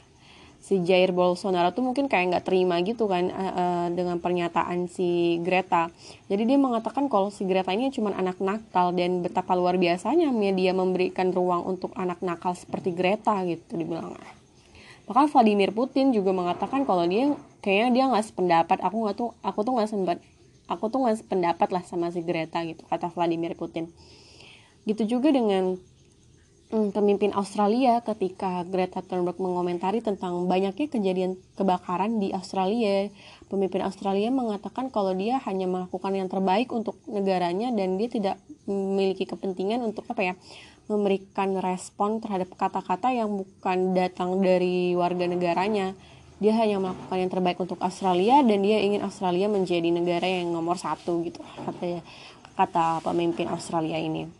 si 0.61 0.85
Jair 0.85 1.11
Bolsonaro 1.17 1.73
tuh 1.73 1.81
mungkin 1.81 2.07
kayak 2.07 2.37
nggak 2.37 2.45
terima 2.45 2.79
gitu 2.85 3.09
kan 3.09 3.33
uh, 3.33 3.53
uh, 3.57 3.87
dengan 3.91 4.21
pernyataan 4.21 4.93
si 4.93 5.41
Greta. 5.41 5.89
Jadi 6.29 6.45
dia 6.45 6.61
mengatakan 6.61 7.09
kalau 7.09 7.33
si 7.33 7.49
Greta 7.49 7.73
ini 7.73 7.89
cuma 7.89 8.13
anak 8.13 8.39
nakal 8.39 8.93
dan 8.93 9.25
betapa 9.25 9.57
luar 9.57 9.81
biasanya 9.81 10.29
media 10.31 10.77
memberikan 10.77 11.33
ruang 11.33 11.65
untuk 11.65 11.97
anak 11.97 12.21
nakal 12.21 12.53
seperti 12.53 12.93
Greta 12.93 13.41
gitu 13.49 13.81
dibilang. 13.81 14.15
Bahkan 15.09 15.27
Vladimir 15.33 15.75
Putin 15.75 16.13
juga 16.15 16.31
mengatakan 16.31 16.85
kalau 16.87 17.03
dia 17.09 17.35
kayaknya 17.65 17.89
dia 17.91 18.05
nggak 18.13 18.25
sependapat. 18.31 18.79
Aku 18.85 18.97
nggak 19.09 19.17
tuh 19.17 19.35
aku 19.41 19.59
tuh 19.65 19.73
nggak 19.81 19.91
sempat 19.91 20.19
aku 20.71 20.87
tuh 20.87 21.03
nggak 21.03 21.19
sependapat 21.25 21.69
lah 21.75 21.83
sama 21.83 22.15
si 22.15 22.23
Greta 22.23 22.63
gitu 22.63 22.85
kata 22.87 23.11
Vladimir 23.11 23.57
Putin. 23.57 23.91
Gitu 24.85 25.19
juga 25.19 25.33
dengan 25.33 25.81
pemimpin 26.71 27.35
Australia 27.35 27.99
ketika 27.99 28.63
Greta 28.63 29.03
Thunberg 29.03 29.43
mengomentari 29.43 29.99
tentang 29.99 30.47
banyaknya 30.47 30.87
kejadian 30.87 31.35
kebakaran 31.59 32.23
di 32.23 32.31
Australia. 32.31 33.11
Pemimpin 33.51 33.83
Australia 33.83 34.31
mengatakan 34.31 34.95
kalau 34.95 35.11
dia 35.11 35.43
hanya 35.43 35.67
melakukan 35.67 36.15
yang 36.15 36.31
terbaik 36.31 36.71
untuk 36.71 36.95
negaranya 37.11 37.75
dan 37.75 37.99
dia 37.99 38.07
tidak 38.07 38.37
memiliki 38.71 39.27
kepentingan 39.27 39.83
untuk 39.83 40.07
apa 40.07 40.23
ya 40.23 40.35
memberikan 40.87 41.59
respon 41.59 42.23
terhadap 42.23 42.55
kata-kata 42.55 43.11
yang 43.11 43.35
bukan 43.35 43.91
datang 43.99 44.39
dari 44.39 44.95
warga 44.95 45.27
negaranya. 45.27 45.99
Dia 46.39 46.55
hanya 46.57 46.79
melakukan 46.79 47.19
yang 47.19 47.31
terbaik 47.35 47.59
untuk 47.59 47.83
Australia 47.83 48.47
dan 48.47 48.63
dia 48.63 48.79
ingin 48.79 49.03
Australia 49.03 49.51
menjadi 49.51 49.91
negara 49.91 50.25
yang 50.25 50.55
nomor 50.55 50.79
satu 50.79 51.21
gitu 51.27 51.43
kata 51.67 52.01
kata 52.57 53.05
pemimpin 53.05 53.51
Australia 53.53 54.01
ini 54.01 54.40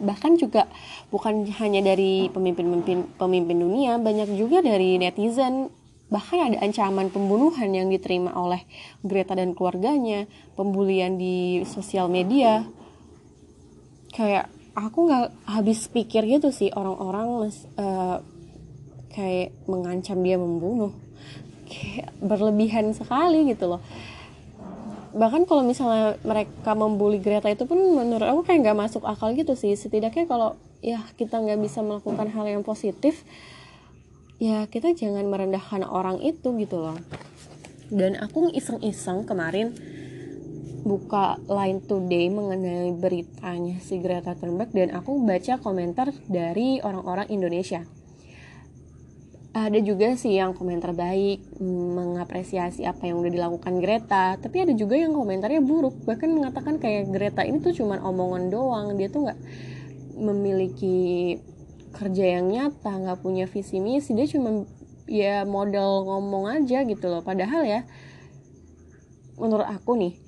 bahkan 0.00 0.36
juga 0.36 0.68
bukan 1.08 1.48
hanya 1.56 1.80
dari 1.80 2.28
pemimpin-pemimpin 2.28 3.16
pemimpin 3.16 3.56
dunia 3.56 3.96
banyak 3.96 4.36
juga 4.36 4.60
dari 4.60 5.00
netizen. 5.00 5.72
Bahkan 6.06 6.38
ada 6.38 6.56
ancaman 6.62 7.10
pembunuhan 7.10 7.66
yang 7.74 7.90
diterima 7.90 8.30
oleh 8.38 8.62
Greta 9.02 9.34
dan 9.34 9.58
keluarganya 9.58 10.30
pembulian 10.54 11.18
di 11.18 11.66
sosial 11.66 12.06
media. 12.06 12.62
Kayak 14.14 14.46
aku 14.78 15.10
nggak 15.10 15.50
habis 15.50 15.90
pikir 15.90 16.22
gitu 16.30 16.54
sih 16.54 16.70
orang-orang 16.70 17.50
uh, 17.74 18.22
kayak 19.10 19.50
mengancam 19.66 20.22
dia 20.22 20.38
membunuh. 20.38 20.94
Kayak 21.66 22.14
berlebihan 22.22 22.94
sekali 22.94 23.50
gitu 23.50 23.66
loh 23.66 23.82
bahkan 25.16 25.48
kalau 25.48 25.64
misalnya 25.64 26.20
mereka 26.22 26.76
membuli 26.76 27.18
Greta 27.18 27.48
itu 27.48 27.64
pun 27.64 27.80
menurut 27.80 28.28
aku 28.28 28.40
kayak 28.44 28.68
nggak 28.68 28.78
masuk 28.78 29.02
akal 29.08 29.32
gitu 29.32 29.56
sih. 29.56 29.72
Setidaknya 29.72 30.28
kalau 30.28 30.60
ya 30.84 31.02
kita 31.16 31.40
nggak 31.40 31.58
bisa 31.58 31.80
melakukan 31.80 32.28
hal 32.30 32.44
yang 32.46 32.62
positif 32.62 33.24
ya 34.36 34.68
kita 34.68 34.92
jangan 34.92 35.24
merendahkan 35.26 35.82
orang 35.88 36.20
itu 36.20 36.52
gitu 36.60 36.84
loh. 36.84 37.00
Dan 37.88 38.20
aku 38.20 38.52
iseng-iseng 38.52 39.24
kemarin 39.24 39.72
buka 40.86 41.40
Line 41.50 41.82
Today 41.82 42.30
mengenai 42.30 42.94
beritanya 42.94 43.82
si 43.82 43.98
Greta 43.98 44.38
Thunberg 44.38 44.70
dan 44.70 44.94
aku 44.94 45.18
baca 45.24 45.58
komentar 45.58 46.14
dari 46.30 46.78
orang-orang 46.78 47.26
Indonesia 47.26 47.82
ada 49.56 49.80
juga 49.80 50.12
sih 50.20 50.36
yang 50.36 50.52
komentar 50.52 50.92
baik 50.92 51.40
mengapresiasi 51.64 52.84
apa 52.84 53.08
yang 53.08 53.24
udah 53.24 53.32
dilakukan 53.32 53.80
Greta 53.80 54.36
tapi 54.36 54.60
ada 54.60 54.76
juga 54.76 55.00
yang 55.00 55.16
komentarnya 55.16 55.64
buruk. 55.64 56.04
Bahkan 56.04 56.28
mengatakan 56.28 56.76
kayak 56.76 57.08
Greta 57.08 57.40
ini 57.40 57.64
tuh 57.64 57.72
cuman 57.72 58.04
omongan 58.04 58.52
doang. 58.52 58.86
Dia 59.00 59.08
tuh 59.08 59.24
nggak 59.24 59.40
memiliki 60.20 61.40
kerja 61.96 62.36
yang 62.36 62.52
nyata 62.52 63.00
nggak 63.00 63.24
punya 63.24 63.48
visi 63.48 63.80
misi. 63.80 64.12
Dia 64.12 64.28
cuma 64.28 64.68
ya 65.08 65.48
model 65.48 66.04
ngomong 66.04 66.52
aja 66.52 66.84
gitu 66.84 67.08
loh. 67.08 67.24
Padahal 67.24 67.64
ya 67.64 67.88
menurut 69.40 69.64
aku 69.64 69.96
nih 69.96 70.20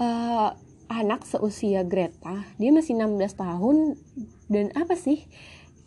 uh, 0.00 0.56
anak 0.88 1.28
seusia 1.28 1.84
Greta 1.84 2.48
dia 2.56 2.72
masih 2.72 2.96
16 2.96 3.28
tahun. 3.36 4.00
Dan 4.48 4.72
apa 4.72 4.96
sih 4.96 5.28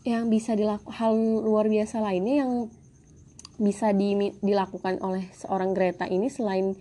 yang 0.08 0.32
bisa 0.32 0.56
dilakukan 0.56 0.96
hal 0.96 1.44
luar 1.44 1.68
biasa 1.68 2.00
lainnya 2.00 2.48
yang 2.48 2.52
bisa 3.60 3.92
di, 3.92 4.32
dilakukan 4.40 5.04
oleh 5.04 5.28
seorang 5.36 5.76
Greta 5.76 6.08
ini 6.08 6.32
selain 6.32 6.80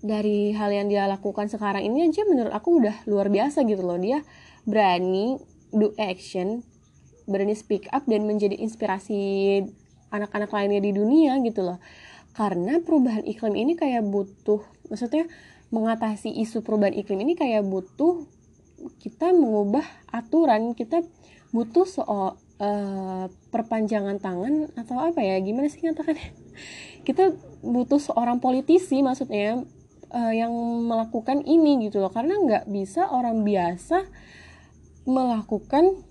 dari 0.00 0.56
hal 0.56 0.72
yang 0.72 0.88
dia 0.88 1.04
lakukan 1.04 1.52
sekarang 1.52 1.84
ini 1.84 2.08
aja 2.08 2.24
menurut 2.24 2.50
aku 2.50 2.80
udah 2.80 3.04
luar 3.04 3.28
biasa 3.28 3.68
gitu 3.68 3.84
loh. 3.84 4.00
Dia 4.00 4.24
berani 4.64 5.36
do 5.68 5.92
action 6.00 6.64
berani 7.28 7.54
speak 7.54 7.86
up 7.92 8.02
dan 8.08 8.26
menjadi 8.26 8.58
inspirasi 8.58 9.62
anak-anak 10.10 10.50
lainnya 10.50 10.80
di 10.80 10.90
dunia 10.96 11.36
gitu 11.44 11.62
loh. 11.62 11.78
Karena 12.32 12.80
perubahan 12.80 13.28
iklim 13.28 13.54
ini 13.54 13.76
kayak 13.76 14.08
butuh 14.08 14.64
maksudnya 14.88 15.28
mengatasi 15.68 16.32
isu 16.40 16.64
perubahan 16.64 16.96
iklim 16.96 17.20
ini 17.20 17.36
kayak 17.36 17.62
butuh 17.62 18.24
kita 18.98 19.30
mengubah 19.30 19.84
aturan 20.10 20.74
kita 20.74 21.04
butuh 21.52 21.84
soal 21.84 22.40
uh, 22.58 23.28
perpanjangan 23.52 24.18
tangan 24.18 24.72
atau 24.74 24.96
apa 24.98 25.20
ya? 25.20 25.38
Gimana 25.38 25.68
sih 25.68 25.84
ngatakannya 25.84 26.32
kita 27.06 27.36
butuh 27.62 28.00
seorang 28.00 28.40
politisi 28.42 29.04
maksudnya 29.04 29.62
uh, 30.10 30.32
yang 30.32 30.52
melakukan 30.88 31.44
ini 31.44 31.86
gitu 31.86 32.00
loh. 32.02 32.10
Karena 32.10 32.40
nggak 32.40 32.64
bisa 32.72 33.12
orang 33.12 33.44
biasa 33.44 34.08
melakukan 35.06 36.02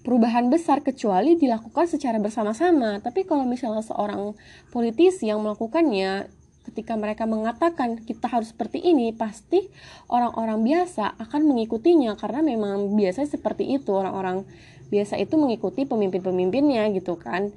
perubahan 0.00 0.48
besar 0.48 0.80
kecuali 0.80 1.36
dilakukan 1.36 1.86
secara 1.86 2.16
bersama-sama. 2.16 2.98
Tapi 3.04 3.28
kalau 3.28 3.44
misalnya 3.44 3.84
seorang 3.84 4.32
politisi 4.72 5.28
yang 5.28 5.44
melakukannya 5.44 6.39
ketika 6.68 6.94
mereka 6.94 7.24
mengatakan 7.24 8.00
kita 8.04 8.28
harus 8.28 8.52
seperti 8.52 8.82
ini, 8.84 9.12
pasti 9.16 9.70
orang-orang 10.12 10.60
biasa 10.60 11.16
akan 11.16 11.48
mengikutinya 11.48 12.14
karena 12.20 12.44
memang 12.44 12.94
biasanya 12.94 13.30
seperti 13.32 13.68
itu. 13.68 13.90
Orang-orang 13.96 14.44
biasa 14.90 15.16
itu 15.16 15.38
mengikuti 15.38 15.86
pemimpin-pemimpinnya 15.86 16.90
gitu 16.92 17.16
kan. 17.16 17.54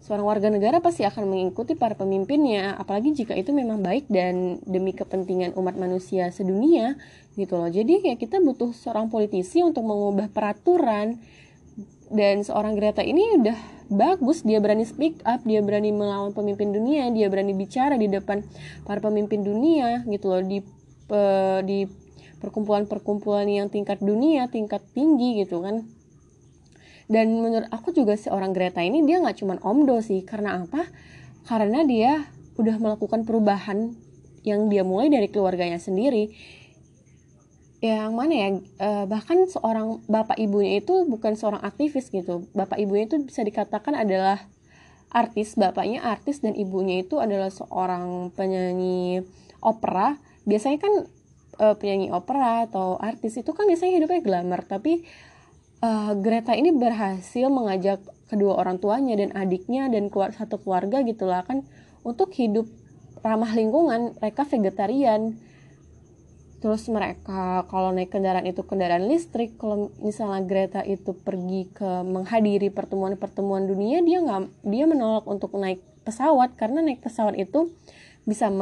Seorang 0.00 0.26
warga 0.26 0.48
negara 0.50 0.82
pasti 0.82 1.06
akan 1.06 1.28
mengikuti 1.28 1.78
para 1.78 1.94
pemimpinnya 1.94 2.74
apalagi 2.74 3.14
jika 3.14 3.36
itu 3.36 3.54
memang 3.54 3.78
baik 3.84 4.10
dan 4.10 4.58
demi 4.66 4.90
kepentingan 4.96 5.54
umat 5.54 5.78
manusia 5.78 6.32
sedunia 6.34 6.98
gitu 7.38 7.54
loh. 7.60 7.70
Jadi 7.70 8.10
ya 8.10 8.14
kita 8.18 8.42
butuh 8.42 8.74
seorang 8.74 9.06
politisi 9.12 9.62
untuk 9.62 9.86
mengubah 9.86 10.32
peraturan 10.32 11.20
dan 12.10 12.42
seorang 12.42 12.74
Greta 12.74 13.06
ini 13.06 13.38
udah 13.38 13.58
bagus. 13.90 14.42
Dia 14.42 14.58
berani 14.58 14.82
speak 14.82 15.22
up 15.22 15.46
dia 15.46 15.62
berani 15.62 15.94
melawan 15.94 16.34
pemimpin 16.34 16.74
dunia 16.74 17.10
dia 17.14 17.30
berani 17.30 17.54
bicara 17.54 17.94
di 17.94 18.10
depan 18.10 18.42
para 18.82 18.98
pemimpin 18.98 19.46
dunia 19.46 20.02
gitu 20.10 20.26
loh. 20.30 20.42
Di 20.42 20.58
di 21.66 21.78
perkumpulan-perkumpulan 22.38 23.46
yang 23.50 23.66
tingkat 23.70 23.98
dunia 24.02 24.50
tingkat 24.50 24.82
tinggi 24.94 25.42
gitu 25.42 25.62
kan. 25.62 25.86
Dan 27.10 27.42
menurut 27.42 27.66
aku 27.74 27.90
juga 27.90 28.14
seorang 28.14 28.54
Greta 28.54 28.82
ini 28.82 29.02
dia 29.02 29.18
nggak 29.18 29.42
cuman 29.42 29.58
omdo 29.62 29.98
sih. 30.02 30.22
Karena 30.22 30.62
apa? 30.62 30.86
Karena 31.46 31.82
dia 31.82 32.30
udah 32.58 32.76
melakukan 32.78 33.26
perubahan 33.26 33.94
yang 34.46 34.70
dia 34.72 34.86
mulai 34.86 35.12
dari 35.12 35.28
keluarganya 35.28 35.76
sendiri 35.76 36.32
yang 37.80 38.12
mana 38.12 38.34
ya 38.36 38.48
eh, 38.60 39.04
bahkan 39.08 39.48
seorang 39.48 40.04
bapak 40.04 40.36
ibunya 40.36 40.84
itu 40.84 41.08
bukan 41.08 41.32
seorang 41.32 41.64
aktivis 41.64 42.12
gitu. 42.12 42.44
Bapak 42.52 42.76
ibunya 42.76 43.08
itu 43.08 43.16
bisa 43.24 43.40
dikatakan 43.40 43.96
adalah 43.96 44.44
artis 45.10 45.56
bapaknya 45.56 46.04
artis 46.04 46.44
dan 46.44 46.54
ibunya 46.54 47.00
itu 47.00 47.16
adalah 47.18 47.48
seorang 47.48 48.36
penyanyi 48.36 49.24
opera. 49.64 50.20
Biasanya 50.44 50.78
kan 50.78 50.92
uh, 51.56 51.74
penyanyi 51.80 52.12
opera 52.12 52.68
atau 52.68 53.00
artis 53.00 53.40
itu 53.40 53.50
kan 53.56 53.64
biasanya 53.64 53.96
hidupnya 53.96 54.20
glamour 54.22 54.60
tapi 54.68 55.08
uh, 55.80 56.12
Greta 56.20 56.52
ini 56.52 56.76
berhasil 56.76 57.48
mengajak 57.48 58.04
kedua 58.28 58.60
orang 58.60 58.76
tuanya 58.76 59.18
dan 59.18 59.32
adiknya 59.32 59.88
dan 59.88 60.12
keluar 60.12 60.36
satu 60.36 60.60
keluarga 60.60 61.00
gitulah 61.02 61.42
kan 61.48 61.64
untuk 62.04 62.28
hidup 62.36 62.68
ramah 63.24 63.56
lingkungan. 63.56 64.20
Mereka 64.20 64.44
vegetarian 64.44 65.36
terus 66.60 66.84
mereka 66.92 67.64
kalau 67.72 67.88
naik 67.90 68.12
kendaraan 68.12 68.44
itu 68.44 68.60
kendaraan 68.60 69.08
listrik 69.08 69.56
kalau 69.56 69.88
misalnya 70.04 70.44
Greta 70.44 70.84
itu 70.84 71.16
pergi 71.16 71.72
ke 71.72 72.04
menghadiri 72.04 72.68
pertemuan-pertemuan 72.68 73.64
dunia 73.64 74.04
dia 74.04 74.20
nggak 74.20 74.68
dia 74.68 74.84
menolak 74.84 75.24
untuk 75.24 75.56
naik 75.56 75.80
pesawat. 76.02 76.56
Karena 76.56 76.82
naik 76.82 77.04
pesawat 77.04 77.36
itu 77.36 77.70
bisa 78.24 78.52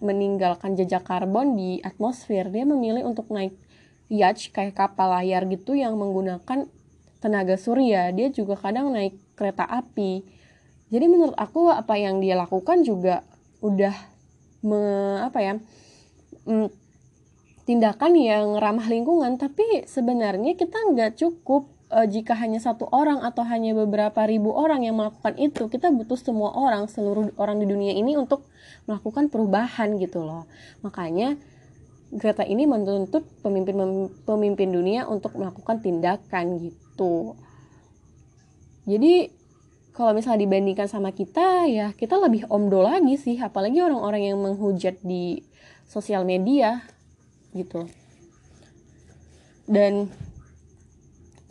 meninggalkan 0.00 0.74
jejak 0.74 1.04
karbon 1.06 1.54
di 1.58 1.78
atmosfer. 1.82 2.48
Dia 2.50 2.64
memilih 2.66 3.06
untuk 3.06 3.30
naik 3.30 3.54
yacht 4.08 4.50
kayak 4.52 4.76
kapal 4.76 5.12
layar 5.12 5.46
gitu 5.48 5.76
yang 5.76 5.94
menggunakan 5.98 6.66
tenaga 7.22 7.56
surya. 7.60 8.10
Dia 8.14 8.32
juga 8.32 8.58
kadang 8.58 8.90
naik 8.90 9.14
kereta 9.38 9.68
api. 9.68 10.24
Jadi 10.92 11.06
menurut 11.08 11.36
aku 11.38 11.72
apa 11.72 11.96
yang 11.96 12.20
dia 12.20 12.36
lakukan 12.36 12.84
juga 12.84 13.24
udah 13.64 13.94
me, 14.66 14.82
apa 15.24 15.38
ya 15.40 15.54
mm, 16.44 16.68
tindakan 17.62 18.18
yang 18.18 18.58
ramah 18.58 18.90
lingkungan 18.90 19.38
tapi 19.38 19.86
sebenarnya 19.86 20.58
kita 20.58 20.78
nggak 20.92 21.14
cukup 21.18 21.70
uh, 21.92 22.08
jika 22.08 22.32
hanya 22.34 22.58
satu 22.58 22.88
orang 22.88 23.20
atau 23.20 23.44
hanya 23.44 23.76
beberapa 23.76 24.24
ribu 24.24 24.50
orang 24.56 24.82
yang 24.82 24.96
melakukan 24.96 25.36
itu. 25.36 25.68
Kita 25.68 25.92
butuh 25.92 26.16
semua 26.16 26.56
orang 26.56 26.88
seluruh 26.88 27.30
orang 27.36 27.60
di 27.60 27.68
dunia 27.68 27.92
ini 27.92 28.16
untuk 28.16 28.48
melakukan 28.88 29.28
perubahan 29.28 30.00
gitu 30.00 30.24
loh. 30.24 30.48
Makanya 30.80 31.36
Greta 32.12 32.44
ini 32.44 32.68
menuntut 32.68 33.24
pemimpin 33.40 33.72
pemimpin 34.28 34.68
dunia 34.68 35.08
untuk 35.08 35.32
melakukan 35.32 35.80
tindakan 35.80 36.60
gitu. 36.60 37.40
Jadi 38.84 39.32
kalau 39.96 40.12
misalnya 40.12 40.44
dibandingkan 40.44 40.88
sama 40.92 41.12
kita 41.12 41.68
ya 41.72 41.96
kita 41.96 42.20
lebih 42.20 42.44
omdo 42.52 42.84
lagi 42.84 43.16
sih. 43.16 43.40
Apalagi 43.40 43.80
orang-orang 43.80 44.28
yang 44.28 44.44
menghujat 44.44 45.00
di 45.00 45.40
sosial 45.88 46.28
media 46.28 46.84
gitu. 47.52 47.88
Dan 49.68 50.10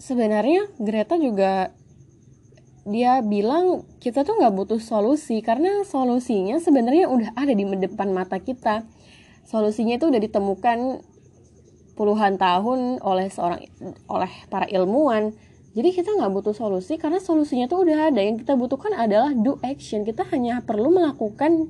sebenarnya 0.01 0.67
Greta 0.81 1.15
juga 1.15 1.73
dia 2.81 3.21
bilang 3.21 3.85
kita 4.01 4.25
tuh 4.25 4.41
nggak 4.41 4.57
butuh 4.57 4.81
solusi 4.81 5.45
karena 5.45 5.85
solusinya 5.85 6.57
sebenarnya 6.57 7.05
udah 7.13 7.37
ada 7.37 7.53
di 7.53 7.63
depan 7.65 8.09
mata 8.09 8.41
kita. 8.41 8.89
Solusinya 9.45 10.01
itu 10.01 10.09
udah 10.09 10.21
ditemukan 10.21 11.05
puluhan 11.93 12.41
tahun 12.41 12.97
oleh 13.05 13.29
seorang 13.29 13.61
oleh 14.09 14.31
para 14.49 14.65
ilmuwan. 14.65 15.37
Jadi 15.71 15.89
kita 15.95 16.11
nggak 16.17 16.31
butuh 16.33 16.55
solusi 16.57 16.97
karena 16.97 17.21
solusinya 17.21 17.69
tuh 17.69 17.85
udah 17.85 18.11
ada. 18.11 18.19
Yang 18.19 18.43
kita 18.43 18.57
butuhkan 18.57 18.97
adalah 18.97 19.31
do 19.31 19.61
action. 19.61 20.03
Kita 20.03 20.25
hanya 20.33 20.65
perlu 20.65 20.91
melakukan 20.91 21.69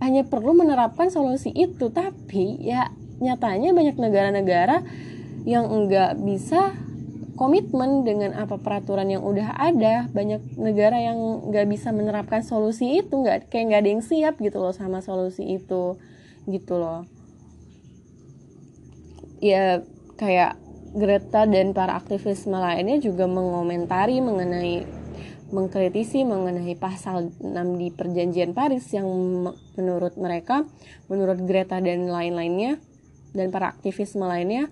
hanya 0.00 0.24
perlu 0.24 0.56
menerapkan 0.56 1.12
solusi 1.12 1.52
itu. 1.52 1.92
Tapi 1.92 2.64
ya 2.64 2.88
nyatanya 3.20 3.76
banyak 3.76 3.96
negara-negara 4.00 4.82
yang 5.44 5.68
enggak 5.68 6.16
bisa 6.20 6.72
komitmen 7.40 8.04
dengan 8.04 8.36
apa 8.36 8.60
peraturan 8.60 9.08
yang 9.08 9.24
udah 9.24 9.56
ada. 9.56 10.12
Banyak 10.12 10.60
negara 10.60 11.00
yang 11.00 11.48
nggak 11.48 11.66
bisa 11.72 11.88
menerapkan 11.88 12.44
solusi 12.44 13.00
itu 13.00 13.16
nggak 13.16 13.48
kayak 13.48 13.64
nggak 13.72 13.80
ada 13.80 13.90
yang 13.96 14.04
siap 14.04 14.36
gitu 14.44 14.60
loh 14.60 14.76
sama 14.76 15.00
solusi 15.00 15.56
itu 15.56 15.96
gitu 16.44 16.74
loh. 16.76 17.08
Ya 19.40 19.80
kayak 20.20 20.60
Greta 20.90 21.46
dan 21.46 21.70
para 21.72 21.96
aktivis 21.96 22.44
lainnya 22.44 22.98
juga 23.00 23.24
mengomentari 23.24 24.18
mengenai 24.20 24.84
mengkritisi 25.48 26.26
mengenai 26.26 26.76
pasal 26.76 27.30
6 27.40 27.80
di 27.80 27.88
perjanjian 27.94 28.52
Paris 28.52 28.90
yang 28.94 29.06
menurut 29.78 30.14
mereka 30.20 30.66
menurut 31.08 31.40
Greta 31.46 31.78
dan 31.78 32.06
lain-lainnya 32.10 32.78
dan 33.36 33.54
para 33.54 33.70
aktivis 33.70 34.18
lainnya 34.18 34.68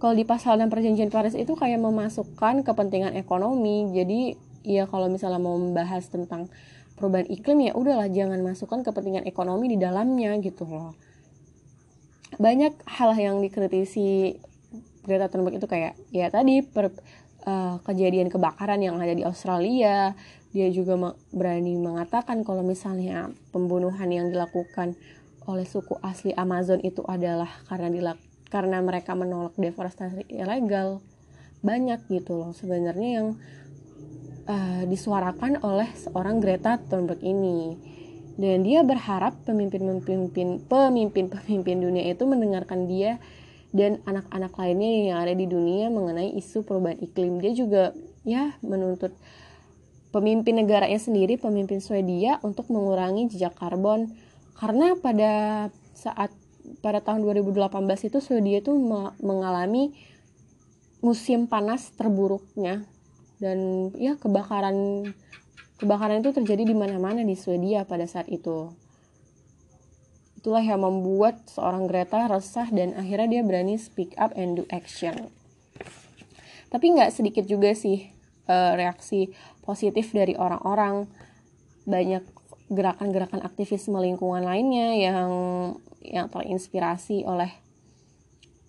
kalau 0.00 0.16
di 0.16 0.24
pasal 0.24 0.56
6 0.56 0.72
perjanjian 0.72 1.12
Paris 1.12 1.36
itu 1.36 1.52
kayak 1.52 1.76
memasukkan 1.76 2.64
kepentingan 2.64 3.20
ekonomi. 3.20 3.92
Jadi 3.92 4.32
ya 4.64 4.88
kalau 4.88 5.12
misalnya 5.12 5.36
mau 5.36 5.60
membahas 5.60 6.08
tentang 6.08 6.48
perubahan 6.96 7.28
iklim 7.28 7.68
ya 7.68 7.72
udahlah 7.76 8.08
jangan 8.08 8.40
masukkan 8.40 8.80
kepentingan 8.80 9.28
ekonomi 9.28 9.68
di 9.68 9.76
dalamnya 9.76 10.40
gitu 10.40 10.64
loh. 10.64 10.96
Banyak 12.40 12.80
hal 12.88 13.12
yang 13.20 13.44
dikritisi 13.44 14.40
Greta 15.04 15.28
Thunberg 15.28 15.60
itu 15.60 15.68
kayak 15.68 16.00
ya 16.16 16.32
tadi 16.32 16.64
per, 16.64 16.96
uh, 17.44 17.76
kejadian 17.84 18.32
kebakaran 18.32 18.80
yang 18.80 18.96
ada 18.96 19.12
di 19.12 19.20
Australia. 19.28 20.16
Dia 20.56 20.72
juga 20.72 20.96
berani 21.28 21.76
mengatakan 21.76 22.40
kalau 22.40 22.64
misalnya 22.64 23.28
pembunuhan 23.52 24.08
yang 24.08 24.32
dilakukan 24.32 24.96
oleh 25.46 25.64
suku 25.64 25.96
asli 26.04 26.34
Amazon 26.36 26.80
itu 26.84 27.00
adalah 27.06 27.48
karena 27.68 27.88
dilak 27.88 28.18
karena 28.50 28.82
mereka 28.82 29.14
menolak 29.14 29.54
deforestasi 29.56 30.26
ilegal. 30.28 31.00
Banyak 31.62 32.08
gitu 32.10 32.40
loh 32.40 32.52
sebenarnya 32.56 33.08
yang 33.22 33.28
uh, 34.50 34.82
disuarakan 34.90 35.62
oleh 35.62 35.88
seorang 35.94 36.42
Greta 36.42 36.76
Thunberg 36.90 37.22
ini. 37.22 37.78
Dan 38.40 38.64
dia 38.64 38.80
berharap 38.80 39.36
pemimpin-pemimpin 39.44 40.64
pemimpin-pemimpin 40.64 41.76
dunia 41.76 42.08
itu 42.08 42.24
mendengarkan 42.24 42.88
dia 42.88 43.20
dan 43.70 44.02
anak-anak 44.08 44.56
lainnya 44.56 44.90
yang 45.12 45.18
ada 45.22 45.34
di 45.36 45.46
dunia 45.46 45.92
mengenai 45.92 46.34
isu 46.40 46.64
perubahan 46.66 46.98
iklim. 46.98 47.38
Dia 47.38 47.52
juga 47.52 47.84
ya 48.24 48.56
menuntut 48.64 49.12
pemimpin 50.10 50.58
negaranya 50.58 50.98
sendiri 50.98 51.38
pemimpin 51.38 51.78
Swedia 51.78 52.42
untuk 52.42 52.66
mengurangi 52.72 53.30
jejak 53.30 53.54
karbon 53.54 54.10
karena 54.60 54.92
pada 55.00 55.32
saat 55.96 56.28
pada 56.84 57.00
tahun 57.00 57.24
2018 57.24 57.72
itu 58.12 58.18
Swedia 58.20 58.60
itu 58.60 58.76
mengalami 59.24 59.96
musim 61.00 61.48
panas 61.48 61.96
terburuknya. 61.96 62.84
Dan 63.40 63.88
ya 63.96 64.20
kebakaran 64.20 65.08
kebakaran 65.80 66.20
itu 66.20 66.36
terjadi 66.36 66.68
di 66.68 66.76
mana-mana 66.76 67.24
di 67.24 67.32
Swedia 67.32 67.88
pada 67.88 68.04
saat 68.04 68.28
itu. 68.28 68.68
Itulah 70.36 70.60
yang 70.60 70.84
membuat 70.84 71.48
seorang 71.48 71.88
Greta 71.88 72.28
resah 72.28 72.68
dan 72.68 72.92
akhirnya 72.96 73.40
dia 73.40 73.42
berani 73.44 73.80
speak 73.80 74.12
up 74.20 74.36
and 74.36 74.60
do 74.60 74.64
action. 74.68 75.32
Tapi 76.68 76.86
nggak 76.96 77.16
sedikit 77.16 77.48
juga 77.48 77.72
sih 77.72 78.12
uh, 78.44 78.76
reaksi 78.76 79.32
positif 79.64 80.12
dari 80.12 80.36
orang-orang. 80.36 81.08
Banyak 81.88 82.39
gerakan-gerakan 82.70 83.42
aktivisme 83.42 83.98
lingkungan 83.98 84.46
lainnya 84.46 84.94
yang 84.94 85.30
yang 86.00 86.30
terinspirasi 86.30 87.26
oleh 87.26 87.50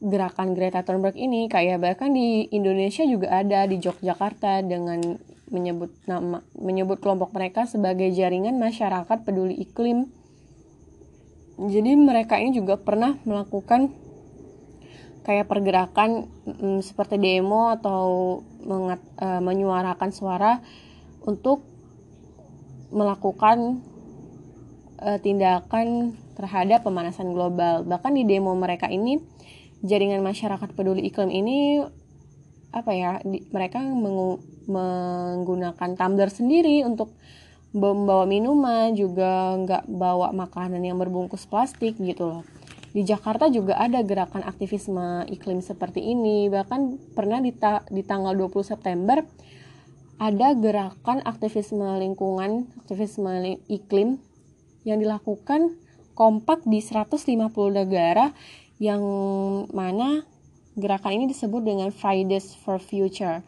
gerakan 0.01 0.57
Greta 0.57 0.81
Thunberg 0.81 1.13
ini 1.13 1.45
kayak 1.45 1.77
bahkan 1.77 2.09
di 2.09 2.49
Indonesia 2.49 3.05
juga 3.05 3.37
ada 3.37 3.69
di 3.69 3.77
Yogyakarta 3.77 4.65
dengan 4.65 5.21
menyebut 5.53 5.93
nama 6.09 6.41
menyebut 6.57 6.97
kelompok 6.97 7.29
mereka 7.37 7.69
sebagai 7.69 8.09
jaringan 8.09 8.57
masyarakat 8.57 9.17
peduli 9.21 9.61
iklim. 9.61 10.09
Jadi 11.61 11.93
mereka 11.93 12.41
ini 12.41 12.57
juga 12.57 12.81
pernah 12.81 13.21
melakukan 13.21 13.93
kayak 15.21 15.45
pergerakan 15.45 16.25
mm, 16.49 16.81
seperti 16.81 17.21
demo 17.21 17.69
atau 17.69 18.41
mengat, 18.65 18.97
uh, 19.21 19.37
menyuarakan 19.37 20.09
suara 20.09 20.65
untuk 21.21 21.61
melakukan 22.89 23.85
uh, 25.01 25.19
tindakan 25.19 26.15
terhadap 26.37 26.85
pemanasan 26.85 27.33
global. 27.33 27.83
Bahkan 27.83 28.13
di 28.15 28.23
demo 28.23 28.53
mereka 28.55 28.87
ini 28.87 29.19
jaringan 29.81 30.21
masyarakat 30.21 30.69
peduli 30.77 31.09
iklim 31.09 31.33
ini 31.33 31.81
apa 32.71 32.91
ya 32.95 33.19
di, 33.25 33.43
mereka 33.51 33.83
mengu, 33.83 34.39
menggunakan 34.69 35.97
tumbler 35.97 36.31
sendiri 36.31 36.87
untuk 36.87 37.11
membawa 37.75 38.23
minuman 38.27 38.95
juga 38.95 39.55
nggak 39.59 39.91
bawa 39.91 40.31
makanan 40.31 40.79
yang 40.83 40.99
berbungkus 40.99 41.47
plastik 41.47 41.99
gitu 41.99 42.27
loh 42.27 42.43
di 42.91 43.07
Jakarta 43.07 43.47
juga 43.47 43.79
ada 43.79 44.03
gerakan 44.03 44.43
aktivisme 44.43 45.23
iklim 45.31 45.63
seperti 45.63 46.03
ini 46.03 46.51
bahkan 46.51 46.99
pernah 47.15 47.39
di, 47.39 47.55
ta 47.55 47.87
di 47.87 48.03
tanggal 48.03 48.35
20 48.35 48.75
September 48.75 49.23
ada 50.19 50.47
gerakan 50.53 51.23
aktivisme 51.23 52.03
lingkungan 52.03 52.67
aktivisme 52.83 53.63
iklim 53.71 54.19
yang 54.87 55.01
dilakukan 55.01 55.77
kompak 56.17 56.65
di 56.67 56.81
150 56.81 57.25
negara 57.71 58.33
yang 58.81 59.01
mana 59.71 60.25
gerakan 60.77 61.21
ini 61.21 61.25
disebut 61.29 61.61
dengan 61.61 61.89
Fridays 61.93 62.57
for 62.57 62.81
Future 62.81 63.45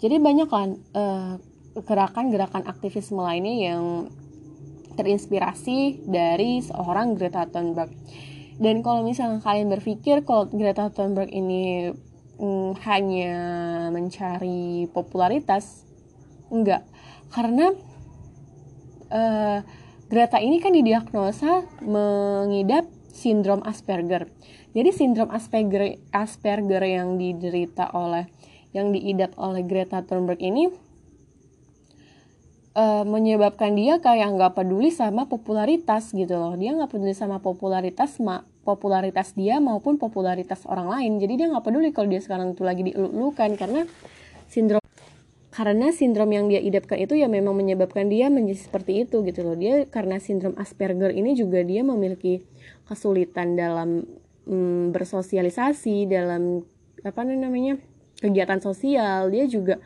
jadi 0.00 0.16
banyak 0.16 0.48
kan 0.48 0.80
uh, 0.96 1.36
gerakan-gerakan 1.76 2.64
aktivisme 2.64 3.20
lainnya 3.20 3.70
yang 3.72 3.84
terinspirasi 4.96 6.08
dari 6.08 6.64
seorang 6.64 7.14
Greta 7.14 7.44
Thunberg. 7.46 7.92
Dan 8.60 8.80
kalau 8.80 9.04
misalnya 9.04 9.44
kalian 9.44 9.68
berpikir 9.68 10.24
kalau 10.24 10.48
Greta 10.48 10.88
Thunberg 10.88 11.28
ini 11.28 11.92
mm, 12.40 12.80
hanya 12.84 13.36
mencari 13.92 14.88
popularitas, 14.88 15.84
enggak. 16.48 16.84
Karena 17.28 17.70
uh, 19.10 19.60
Greta 20.10 20.42
ini 20.42 20.58
kan 20.58 20.74
didiagnosa 20.74 21.62
mengidap 21.86 22.90
sindrom 23.14 23.62
Asperger. 23.62 24.26
Jadi 24.74 24.90
sindrom 24.90 25.30
Asperger 25.30 26.02
Asperger 26.10 26.82
yang 26.82 27.14
diderita 27.14 27.94
oleh 27.94 28.26
yang 28.70 28.90
diidap 28.94 29.34
oleh 29.38 29.66
Greta 29.66 30.02
Thunberg 30.02 30.38
ini 30.38 30.70
uh, 32.74 33.04
menyebabkan 33.06 33.74
dia 33.74 33.98
kayak 33.98 34.30
nggak 34.34 34.52
peduli 34.54 34.94
sama 34.94 35.26
popularitas 35.26 36.14
gitu 36.14 36.34
loh 36.38 36.54
dia 36.54 36.74
nggak 36.74 36.90
peduli 36.90 37.14
sama 37.16 37.42
popularitas 37.42 38.22
ma 38.22 38.46
popularitas 38.62 39.34
dia 39.34 39.58
maupun 39.58 39.98
popularitas 39.98 40.62
orang 40.68 40.86
lain 40.86 41.12
jadi 41.18 41.32
dia 41.34 41.46
nggak 41.50 41.64
peduli 41.66 41.90
kalau 41.90 42.08
dia 42.10 42.22
sekarang 42.22 42.54
itu 42.54 42.62
lagi 42.62 42.86
dielulukan 42.86 43.58
karena 43.58 43.88
sindrom 44.46 44.79
karena 45.50 45.90
sindrom 45.90 46.30
yang 46.30 46.46
dia 46.46 46.62
idapkan 46.62 46.94
itu 46.94 47.18
ya 47.18 47.26
memang 47.26 47.58
menyebabkan 47.58 48.06
dia 48.06 48.30
menjadi 48.30 48.70
seperti 48.70 49.02
itu 49.02 49.26
gitu 49.26 49.42
loh. 49.42 49.58
Dia 49.58 49.82
karena 49.90 50.22
sindrom 50.22 50.54
Asperger 50.54 51.10
ini 51.10 51.34
juga 51.34 51.66
dia 51.66 51.82
memiliki 51.82 52.46
kesulitan 52.86 53.58
dalam 53.58 54.06
mm, 54.46 54.94
bersosialisasi 54.94 56.06
dalam 56.06 56.62
apa 57.02 57.20
namanya 57.26 57.82
kegiatan 58.22 58.62
sosial. 58.62 59.34
Dia 59.34 59.50
juga 59.50 59.82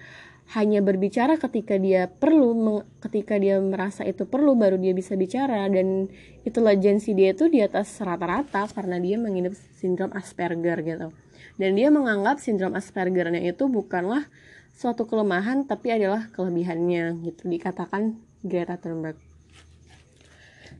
hanya 0.53 0.85
berbicara 0.85 1.41
ketika 1.41 1.81
dia 1.81 2.13
perlu 2.13 2.85
ketika 3.01 3.41
dia 3.41 3.57
merasa 3.57 4.05
itu 4.05 4.29
perlu 4.29 4.53
baru 4.61 4.77
dia 4.77 4.93
bisa 4.93 5.17
bicara. 5.17 5.65
Dan 5.73 6.13
itulah 6.45 6.77
jensi 6.77 7.17
dia 7.17 7.33
itu 7.33 7.49
di 7.49 7.65
atas 7.65 7.89
rata-rata 8.05 8.69
karena 8.69 9.01
dia 9.01 9.17
mengidap 9.17 9.57
sindrom 9.81 10.13
Asperger 10.13 10.85
gitu. 10.85 11.09
Dan 11.57 11.73
dia 11.73 11.89
menganggap 11.89 12.37
sindrom 12.37 12.77
Aspergernya 12.77 13.41
itu 13.41 13.65
bukanlah 13.65 14.29
suatu 14.75 15.07
kelemahan 15.07 15.65
tapi 15.65 15.95
adalah 15.95 16.29
kelebihannya 16.35 17.23
gitu 17.23 17.47
dikatakan 17.47 18.19
Greta 18.43 18.77
Thunberg. 18.77 19.17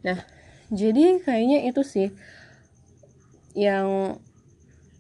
Nah 0.03 0.19
jadi 0.69 1.23
kayaknya 1.23 1.65
itu 1.71 1.83
sih 1.87 2.09
yang 3.55 4.19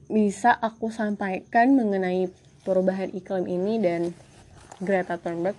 bisa 0.07 0.55
aku 0.55 0.95
sampaikan 0.95 1.74
mengenai 1.74 2.30
perubahan 2.62 3.11
iklim 3.11 3.51
ini 3.51 3.82
dan 3.82 4.14
Greta 4.78 5.18
Thunberg. 5.18 5.59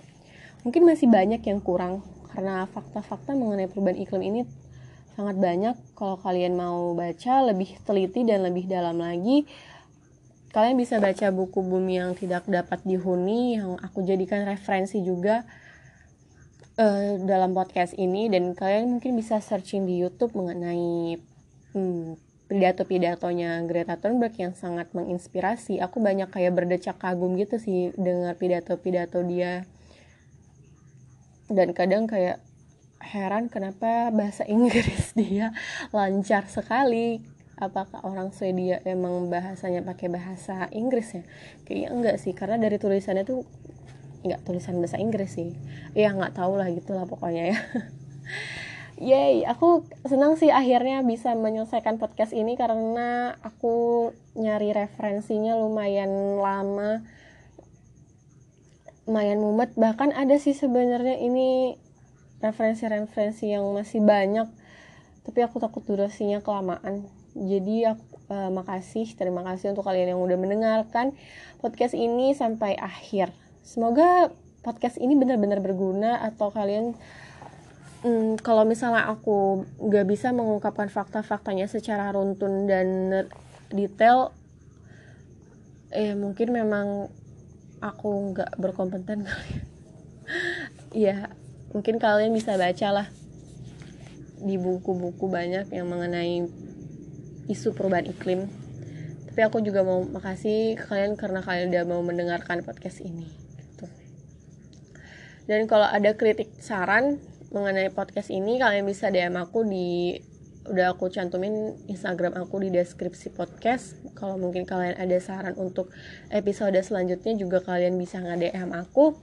Mungkin 0.64 0.82
masih 0.88 1.06
banyak 1.06 1.44
yang 1.44 1.60
kurang 1.60 2.02
karena 2.32 2.64
fakta-fakta 2.72 3.36
mengenai 3.36 3.68
perubahan 3.68 4.00
iklim 4.00 4.22
ini 4.24 4.40
sangat 5.14 5.36
banyak. 5.36 5.76
Kalau 5.92 6.16
kalian 6.20 6.56
mau 6.56 6.92
baca 6.96 7.34
lebih 7.44 7.76
teliti 7.84 8.24
dan 8.24 8.44
lebih 8.44 8.64
dalam 8.68 9.00
lagi 9.00 9.44
kalian 10.54 10.76
bisa 10.78 11.02
baca 11.02 11.30
buku 11.34 11.60
bumi 11.62 11.98
yang 12.00 12.12
tidak 12.14 12.46
dapat 12.46 12.80
dihuni 12.86 13.58
yang 13.58 13.76
aku 13.82 14.02
jadikan 14.06 14.46
referensi 14.46 15.02
juga 15.02 15.44
uh, 16.80 17.20
dalam 17.24 17.52
podcast 17.52 17.96
ini 17.96 18.28
dan 18.28 18.52
kalian 18.52 18.98
mungkin 18.98 19.16
bisa 19.16 19.40
searching 19.40 19.84
di 19.88 20.00
YouTube 20.00 20.36
mengenai 20.36 21.20
hmm, 21.76 22.16
pidato-pidatonya 22.46 23.66
Greta 23.66 23.98
Thunberg 23.98 24.34
yang 24.38 24.54
sangat 24.54 24.90
menginspirasi. 24.94 25.82
Aku 25.82 25.98
banyak 25.98 26.30
kayak 26.30 26.54
berdecak 26.54 26.96
kagum 27.02 27.34
gitu 27.34 27.58
sih 27.58 27.90
dengar 27.98 28.38
pidato-pidato 28.38 29.20
dia. 29.26 29.66
Dan 31.50 31.74
kadang 31.74 32.06
kayak 32.06 32.42
heran 33.02 33.50
kenapa 33.50 34.10
bahasa 34.14 34.46
Inggris 34.54 35.14
dia 35.18 35.50
lancar 35.90 36.46
sekali. 36.46 37.35
Apakah 37.56 38.04
orang 38.04 38.36
Swedia 38.36 38.84
emang 38.84 39.32
bahasanya 39.32 39.80
pakai 39.80 40.12
bahasa 40.12 40.68
Inggris 40.76 41.16
ya? 41.16 41.24
Kayaknya 41.64 41.88
enggak 41.88 42.16
sih, 42.20 42.36
karena 42.36 42.60
dari 42.60 42.76
tulisannya 42.76 43.24
tuh 43.24 43.48
enggak 44.28 44.44
tulisan 44.44 44.76
bahasa 44.76 45.00
Inggris 45.00 45.40
sih. 45.40 45.56
Ya 45.96 46.12
nggak 46.12 46.36
tahu 46.36 46.60
lah 46.60 46.68
gitulah 46.68 47.08
pokoknya 47.08 47.56
ya. 47.56 47.58
Yay, 48.96 49.44
aku 49.44 49.84
senang 50.08 50.40
sih 50.40 50.48
akhirnya 50.48 51.04
bisa 51.04 51.36
menyelesaikan 51.36 52.00
podcast 52.00 52.32
ini 52.32 52.56
karena 52.56 53.36
aku 53.44 54.08
nyari 54.36 54.72
referensinya 54.72 55.52
lumayan 55.56 56.40
lama. 56.40 57.04
Lumayan 59.04 59.40
mumet, 59.40 59.76
bahkan 59.76 60.16
ada 60.16 60.40
sih 60.40 60.56
sebenarnya 60.56 61.20
ini 61.20 61.76
referensi-referensi 62.40 63.52
yang 63.52 63.68
masih 63.76 64.00
banyak. 64.00 64.48
Tapi 65.28 65.40
aku 65.40 65.60
takut 65.60 65.84
durasinya 65.84 66.40
kelamaan. 66.40 67.15
Jadi 67.36 67.84
aku 67.84 68.16
uh, 68.32 68.48
makasih, 68.48 69.12
terima 69.12 69.44
kasih 69.44 69.76
untuk 69.76 69.84
kalian 69.84 70.16
yang 70.16 70.20
udah 70.24 70.40
mendengarkan 70.40 71.12
podcast 71.60 71.92
ini 71.92 72.32
sampai 72.32 72.72
akhir. 72.80 73.28
Semoga 73.60 74.32
podcast 74.64 74.96
ini 74.96 75.12
benar-benar 75.14 75.60
berguna 75.60 76.24
atau 76.24 76.48
kalian 76.48 76.96
hmm, 78.02 78.40
kalau 78.40 78.66
misalnya 78.66 79.06
aku 79.06 79.68
nggak 79.78 80.06
bisa 80.08 80.34
mengungkapkan 80.34 80.90
fakta-faktanya 80.90 81.70
secara 81.70 82.10
runtun 82.10 82.66
dan 82.66 82.88
detail 83.70 84.34
eh 85.94 86.18
mungkin 86.18 86.50
memang 86.50 87.06
aku 87.78 88.34
nggak 88.34 88.58
berkompeten 88.58 89.22
kali 89.22 89.54
ya 91.06 91.30
mungkin 91.70 92.02
kalian 92.02 92.34
bisa 92.34 92.58
baca 92.58 92.88
lah 92.90 93.08
di 94.42 94.58
buku-buku 94.58 95.30
banyak 95.30 95.70
yang 95.70 95.86
mengenai 95.86 96.65
isu 97.50 97.74
perubahan 97.74 98.06
iklim. 98.06 98.50
Tapi 99.30 99.40
aku 99.44 99.60
juga 99.60 99.84
mau 99.84 100.00
makasih 100.00 100.80
kalian 100.80 101.14
karena 101.14 101.44
kalian 101.44 101.68
udah 101.72 101.84
mau 101.84 102.00
mendengarkan 102.00 102.64
podcast 102.64 103.04
ini 103.04 103.28
gitu. 103.60 103.86
dan 105.44 105.68
kalau 105.68 105.86
ada 105.86 106.16
kritik 106.16 106.48
saran 106.58 107.20
mengenai 107.52 107.92
podcast 107.92 108.32
ini 108.32 108.58
kalian 108.58 108.88
bisa 108.88 109.12
DM 109.12 109.36
aku 109.38 109.62
di 109.62 110.16
udah 110.66 110.98
aku 110.98 111.06
cantumin 111.06 111.78
Instagram 111.86 112.34
aku 112.34 112.58
di 112.58 112.74
deskripsi 112.74 113.30
podcast. 113.36 114.02
Kalau 114.18 114.34
mungkin 114.34 114.66
kalian 114.66 114.98
ada 114.98 115.14
saran 115.22 115.54
untuk 115.54 115.94
episode 116.32 116.74
selanjutnya 116.82 117.38
juga 117.38 117.62
kalian 117.62 117.94
bisa 117.94 118.18
nge-DM 118.18 118.74
aku. 118.74 119.14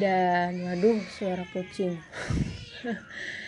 Dan 0.00 0.64
waduh 0.64 0.98
suara 1.12 1.44
kucing 1.52 2.00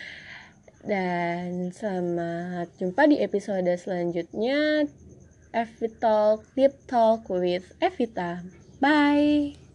dan 0.87 1.67
selamat 1.75 2.71
jumpa 2.79 3.11
di 3.11 3.19
episode 3.19 3.67
selanjutnya 3.75 4.87
Evita 5.51 5.99
Talk 5.99 6.47
Deep 6.55 6.71
Talk 6.87 7.27
with 7.27 7.75
Evita. 7.83 8.39
Bye 8.79 9.66